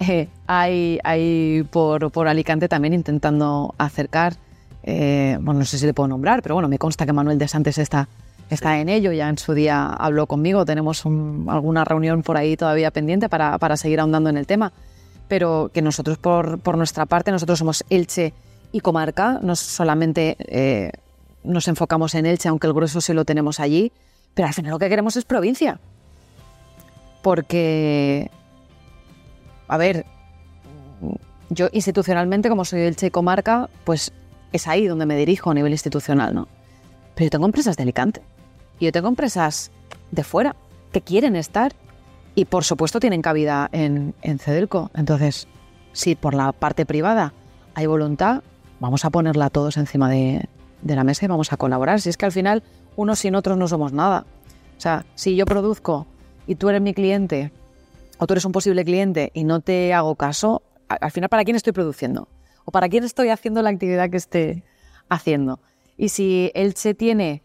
eh, 0.00 0.28
hay, 0.46 1.62
por, 1.70 2.26
Alicante 2.26 2.68
también 2.68 2.94
intentando 2.94 3.74
acercar, 3.76 4.36
eh, 4.82 5.36
bueno, 5.42 5.60
no 5.60 5.66
sé 5.66 5.78
si 5.78 5.84
le 5.84 5.92
puedo 5.92 6.08
nombrar, 6.08 6.40
pero 6.42 6.54
bueno, 6.54 6.68
me 6.68 6.78
consta 6.78 7.04
que 7.04 7.12
Manuel 7.12 7.36
de 7.36 7.48
Santos 7.48 7.76
está, 7.76 8.08
está 8.50 8.78
en 8.78 8.88
ello, 8.88 9.12
ya 9.12 9.28
en 9.28 9.38
su 9.38 9.54
día 9.54 9.86
habló 9.86 10.26
conmigo, 10.26 10.64
tenemos 10.64 11.04
alguna 11.04 11.84
reunión 11.84 12.22
por 12.22 12.36
ahí 12.36 12.56
todavía 12.56 12.90
pendiente 12.90 13.28
para, 13.28 13.58
para 13.58 13.76
seguir 13.76 14.00
ahondando 14.00 14.30
en 14.30 14.36
el 14.36 14.46
tema 14.46 14.72
pero 15.28 15.70
que 15.72 15.82
nosotros 15.82 16.18
por, 16.18 16.58
por 16.60 16.76
nuestra 16.76 17.06
parte, 17.06 17.30
nosotros 17.30 17.58
somos 17.58 17.84
Elche 17.90 18.32
y 18.72 18.80
comarca, 18.80 19.40
no 19.42 19.56
solamente 19.56 20.36
eh, 20.38 20.92
nos 21.44 21.68
enfocamos 21.68 22.14
en 22.14 22.26
Elche, 22.26 22.48
aunque 22.48 22.66
el 22.66 22.72
grueso 22.72 23.00
sí 23.00 23.12
lo 23.12 23.24
tenemos 23.24 23.60
allí, 23.60 23.92
pero 24.34 24.48
al 24.48 24.54
final 24.54 24.72
lo 24.72 24.78
que 24.78 24.88
queremos 24.88 25.16
es 25.16 25.24
provincia. 25.24 25.80
Porque, 27.22 28.30
a 29.66 29.76
ver, 29.76 30.06
yo 31.50 31.68
institucionalmente, 31.72 32.48
como 32.48 32.64
soy 32.64 32.82
Elche 32.82 33.06
y 33.06 33.10
comarca, 33.10 33.68
pues 33.84 34.12
es 34.52 34.68
ahí 34.68 34.86
donde 34.86 35.06
me 35.06 35.16
dirijo 35.16 35.50
a 35.50 35.54
nivel 35.54 35.72
institucional, 35.72 36.34
¿no? 36.34 36.48
Pero 37.14 37.26
yo 37.26 37.30
tengo 37.30 37.46
empresas 37.46 37.76
de 37.76 37.82
Alicante 37.82 38.22
y 38.78 38.86
yo 38.86 38.92
tengo 38.92 39.08
empresas 39.08 39.70
de 40.10 40.24
fuera 40.24 40.56
que 40.92 41.00
quieren 41.00 41.36
estar 41.36 41.74
y 42.34 42.44
por 42.44 42.64
supuesto 42.64 43.00
tienen 43.00 43.22
cabida 43.22 43.68
en, 43.72 44.14
en 44.22 44.38
Cedelco. 44.38 44.90
Entonces, 44.94 45.48
si 45.92 46.14
por 46.14 46.34
la 46.34 46.52
parte 46.52 46.84
privada 46.84 47.32
hay 47.74 47.86
voluntad, 47.86 48.42
vamos 48.80 49.04
a 49.04 49.10
ponerla 49.10 49.50
todos 49.50 49.76
encima 49.76 50.10
de, 50.10 50.48
la 50.82 51.04
mesa 51.04 51.24
y 51.24 51.28
vamos 51.28 51.52
a 51.52 51.56
colaborar. 51.56 52.00
Si 52.00 52.10
es 52.10 52.16
que 52.16 52.26
al 52.26 52.32
final 52.32 52.62
unos 52.96 53.18
sin 53.20 53.34
otros 53.34 53.56
no 53.56 53.66
somos 53.66 53.92
nada. 53.92 54.26
O 54.76 54.80
sea, 54.80 55.06
si 55.14 55.36
yo 55.36 55.46
produzco 55.46 56.06
y 56.46 56.56
tú 56.56 56.68
eres 56.68 56.82
mi 56.82 56.94
cliente 56.94 57.50
o 58.18 58.26
tú 58.26 58.34
eres 58.34 58.44
un 58.44 58.52
posible 58.52 58.84
cliente 58.84 59.30
y 59.34 59.44
no 59.44 59.60
te 59.60 59.94
hago 59.94 60.14
caso, 60.14 60.62
al 60.88 61.10
final 61.10 61.28
¿para 61.28 61.44
quién 61.44 61.56
estoy 61.56 61.72
produciendo? 61.72 62.28
¿O 62.64 62.72
para 62.72 62.88
quién 62.88 63.04
estoy 63.04 63.30
haciendo 63.30 63.62
la 63.62 63.70
actividad 63.70 64.10
que 64.10 64.16
esté 64.16 64.64
haciendo? 65.08 65.60
Y 65.96 66.10
si 66.10 66.50
Elche 66.54 66.94
tiene 66.94 67.42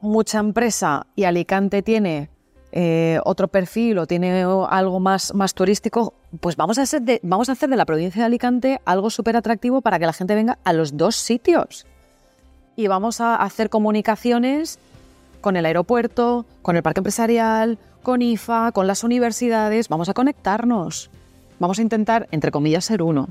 mucha 0.00 0.38
empresa 0.38 1.06
y 1.14 1.24
Alicante 1.24 1.82
tiene 1.82 2.30
eh, 2.72 3.18
otro 3.24 3.48
perfil 3.48 3.98
o 3.98 4.06
tiene 4.06 4.42
algo 4.42 5.00
más, 5.00 5.34
más 5.34 5.54
turístico, 5.54 6.14
pues 6.38 6.54
vamos 6.56 6.78
a, 6.78 6.82
hacer 6.82 7.02
de, 7.02 7.20
vamos 7.24 7.48
a 7.48 7.52
hacer 7.52 7.68
de 7.68 7.76
la 7.76 7.84
provincia 7.84 8.22
de 8.22 8.26
Alicante 8.26 8.80
algo 8.84 9.10
súper 9.10 9.36
atractivo 9.36 9.80
para 9.80 9.98
que 9.98 10.06
la 10.06 10.12
gente 10.12 10.34
venga 10.36 10.58
a 10.62 10.72
los 10.72 10.96
dos 10.96 11.16
sitios. 11.16 11.86
Y 12.76 12.86
vamos 12.86 13.20
a 13.20 13.34
hacer 13.34 13.70
comunicaciones 13.70 14.78
con 15.40 15.56
el 15.56 15.66
aeropuerto, 15.66 16.46
con 16.62 16.76
el 16.76 16.82
parque 16.82 17.00
empresarial, 17.00 17.78
con 18.02 18.22
IFA, 18.22 18.70
con 18.72 18.86
las 18.86 19.02
universidades. 19.02 19.88
Vamos 19.88 20.08
a 20.08 20.14
conectarnos. 20.14 21.10
Vamos 21.58 21.78
a 21.78 21.82
intentar, 21.82 22.28
entre 22.30 22.52
comillas, 22.52 22.84
ser 22.84 23.02
uno. 23.02 23.28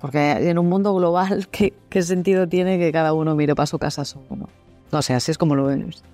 Porque 0.00 0.48
en 0.48 0.58
un 0.58 0.68
mundo 0.68 0.94
global, 0.94 1.46
¿qué, 1.50 1.74
qué 1.90 2.02
sentido 2.02 2.48
tiene 2.48 2.78
que 2.78 2.90
cada 2.90 3.12
uno 3.12 3.36
mire 3.36 3.54
para 3.54 3.66
su 3.66 3.78
casa 3.78 4.04
solo? 4.06 4.48
No, 4.92 5.00
sea, 5.00 5.16
así 5.16 5.30
es 5.30 5.38
como 5.38 5.56
lo 5.56 5.64
vemos. 5.64 6.04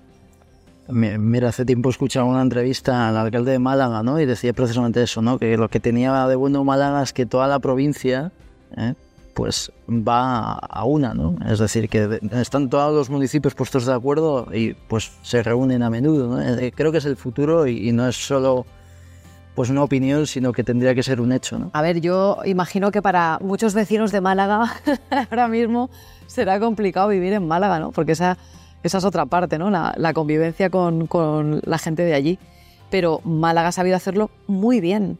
Mira, 0.88 1.48
hace 1.48 1.66
tiempo 1.66 1.90
escuchaba 1.90 2.24
una 2.24 2.40
entrevista 2.40 3.08
al 3.08 3.16
alcalde 3.18 3.52
de 3.52 3.58
Málaga, 3.58 4.02
¿no? 4.02 4.18
Y 4.20 4.24
decía 4.24 4.54
precisamente 4.54 5.02
eso, 5.02 5.20
¿no? 5.20 5.38
Que 5.38 5.58
lo 5.58 5.68
que 5.68 5.80
tenía 5.80 6.26
de 6.26 6.36
bueno 6.36 6.64
Málaga 6.64 7.02
es 7.02 7.12
que 7.12 7.26
toda 7.26 7.46
la 7.46 7.58
provincia, 7.58 8.32
¿eh? 8.76 8.94
pues 9.34 9.70
va 9.88 10.54
a 10.54 10.84
una, 10.84 11.12
¿no? 11.12 11.36
Es 11.46 11.58
decir, 11.58 11.88
que 11.90 12.18
están 12.32 12.70
todos 12.70 12.94
los 12.94 13.10
municipios 13.10 13.54
puestos 13.54 13.84
de 13.84 13.92
acuerdo 13.92 14.48
y 14.52 14.74
pues 14.74 15.12
se 15.22 15.42
reúnen 15.42 15.82
a 15.82 15.90
menudo, 15.90 16.28
¿no? 16.28 16.40
Eh, 16.40 16.72
creo 16.74 16.90
que 16.90 16.98
es 16.98 17.04
el 17.04 17.16
futuro 17.16 17.66
y, 17.66 17.92
no 17.92 18.08
es 18.08 18.16
solo 18.16 18.64
pues 19.54 19.70
una 19.70 19.82
opinión, 19.82 20.26
sino 20.26 20.52
que 20.52 20.64
tendría 20.64 20.94
que 20.94 21.02
ser 21.02 21.20
un 21.20 21.32
hecho, 21.32 21.58
¿no? 21.58 21.70
A 21.74 21.82
ver, 21.82 22.00
yo 22.00 22.38
imagino 22.46 22.90
que 22.90 23.02
para 23.02 23.38
muchos 23.42 23.74
vecinos 23.74 24.10
de 24.10 24.20
Málaga 24.20 24.72
ahora 25.30 25.48
mismo 25.48 25.90
será 26.26 26.58
complicado 26.58 27.08
vivir 27.08 27.32
en 27.34 27.46
Málaga, 27.46 27.78
¿no? 27.78 27.92
Porque 27.92 28.12
esa 28.12 28.38
esa 28.82 28.98
es 28.98 29.04
otra 29.04 29.26
parte, 29.26 29.58
¿no? 29.58 29.70
La, 29.70 30.12
convivencia 30.14 30.70
con, 30.70 31.60
la 31.64 31.78
gente 31.78 32.04
de 32.04 32.14
allí. 32.14 32.38
Pero 32.90 33.20
Málaga 33.24 33.68
ha 33.68 33.72
sabido 33.72 33.96
hacerlo 33.96 34.30
muy 34.46 34.80
bien. 34.80 35.18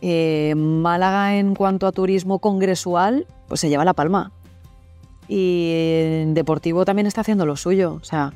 Eh, 0.00 0.54
Málaga 0.56 1.36
en 1.36 1.54
cuanto 1.54 1.86
a 1.86 1.92
turismo 1.92 2.38
congresual, 2.38 3.26
pues 3.48 3.60
se 3.60 3.68
lleva 3.68 3.84
la 3.84 3.94
palma. 3.94 4.30
Y 5.26 5.72
en 6.22 6.34
deportivo 6.34 6.84
también 6.84 7.06
está 7.06 7.22
haciendo 7.22 7.44
lo 7.44 7.56
suyo. 7.56 7.98
O 8.00 8.04
sea, 8.04 8.32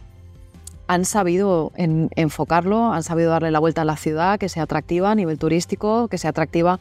han 0.89 1.05
sabido 1.05 1.73
enfocarlo, 1.77 2.93
han 2.93 3.03
sabido 3.03 3.31
darle 3.31 3.51
la 3.51 3.61
vuelta 3.61 3.83
a 3.83 3.85
la 3.85 3.97
ciudad, 3.97 4.39
que 4.39 4.49
sea 4.49 4.65
atractiva 4.65 5.11
a 5.11 5.15
nivel 5.15 5.39
turístico, 5.39 6.09
que 6.09 6.19
sea 6.19 6.31
atractiva 6.31 6.81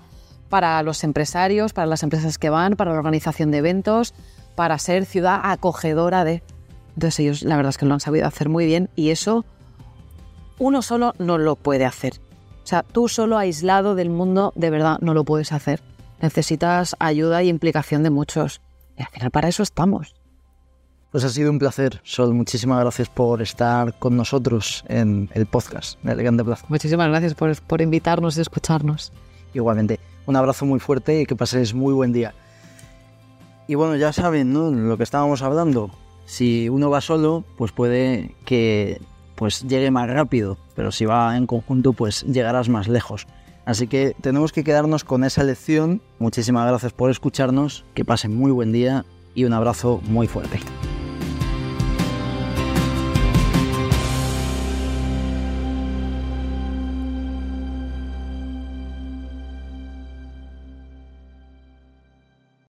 para 0.49 0.83
los 0.83 1.03
empresarios, 1.03 1.71
para 1.71 1.87
las 1.87 2.03
empresas 2.03 2.37
que 2.37 2.49
van, 2.49 2.75
para 2.75 2.91
la 2.91 2.97
organización 2.97 3.51
de 3.51 3.59
eventos, 3.59 4.13
para 4.55 4.77
ser 4.79 5.05
ciudad 5.05 5.39
acogedora 5.43 6.23
de... 6.25 6.43
Entonces 7.01 7.19
ellos 7.19 7.41
la 7.41 7.55
verdad 7.55 7.71
es 7.71 7.79
que 7.79 7.87
lo 7.87 7.95
han 7.95 7.99
sabido 7.99 8.27
hacer 8.27 8.47
muy 8.47 8.67
bien 8.67 8.91
y 8.95 9.09
eso 9.09 9.43
uno 10.59 10.83
solo 10.83 11.15
no 11.17 11.39
lo 11.39 11.55
puede 11.55 11.83
hacer. 11.83 12.21
O 12.63 12.67
sea, 12.67 12.83
tú 12.83 13.07
solo 13.07 13.39
aislado 13.39 13.95
del 13.95 14.11
mundo 14.11 14.53
de 14.55 14.69
verdad 14.69 14.99
no 15.01 15.15
lo 15.15 15.23
puedes 15.23 15.51
hacer. 15.51 15.81
Necesitas 16.21 16.95
ayuda 16.99 17.41
y 17.41 17.49
implicación 17.49 18.03
de 18.03 18.11
muchos. 18.11 18.61
Y 18.99 19.01
al 19.01 19.07
final 19.07 19.31
para 19.31 19.47
eso 19.47 19.63
estamos. 19.63 20.13
Pues 21.09 21.23
ha 21.23 21.29
sido 21.29 21.49
un 21.49 21.57
placer, 21.57 21.99
Sol. 22.03 22.35
Muchísimas 22.35 22.79
gracias 22.79 23.09
por 23.09 23.41
estar 23.41 23.97
con 23.97 24.15
nosotros 24.15 24.85
en 24.87 25.27
el 25.33 25.47
podcast 25.47 25.99
de 26.03 26.11
Elegante 26.11 26.43
Plaza. 26.43 26.67
Muchísimas 26.69 27.09
gracias 27.09 27.33
por, 27.33 27.59
por 27.63 27.81
invitarnos 27.81 28.37
y 28.37 28.41
escucharnos. 28.41 29.11
Igualmente, 29.55 29.99
un 30.27 30.35
abrazo 30.35 30.67
muy 30.67 30.79
fuerte 30.79 31.21
y 31.21 31.25
que 31.25 31.35
paséis 31.35 31.73
muy 31.73 31.95
buen 31.95 32.13
día. 32.13 32.35
Y 33.65 33.73
bueno, 33.73 33.95
ya 33.95 34.13
saben, 34.13 34.53
¿no? 34.53 34.69
Lo 34.69 34.97
que 34.97 35.03
estábamos 35.03 35.41
hablando. 35.41 35.89
Si 36.31 36.69
uno 36.69 36.89
va 36.89 37.01
solo, 37.01 37.43
pues 37.57 37.73
puede 37.73 38.35
que 38.45 39.01
pues 39.35 39.67
llegue 39.67 39.91
más 39.91 40.09
rápido, 40.09 40.57
pero 40.77 40.93
si 40.93 41.03
va 41.03 41.35
en 41.35 41.45
conjunto, 41.45 41.91
pues 41.91 42.23
llegarás 42.23 42.69
más 42.69 42.87
lejos. 42.87 43.27
Así 43.65 43.87
que 43.87 44.15
tenemos 44.21 44.53
que 44.53 44.63
quedarnos 44.63 45.03
con 45.03 45.25
esa 45.25 45.43
lección. 45.43 46.01
Muchísimas 46.19 46.65
gracias 46.65 46.93
por 46.93 47.11
escucharnos, 47.11 47.83
que 47.93 48.05
pasen 48.05 48.33
muy 48.33 48.53
buen 48.53 48.71
día 48.71 49.03
y 49.35 49.43
un 49.43 49.51
abrazo 49.51 49.99
muy 50.05 50.27
fuerte. 50.27 50.61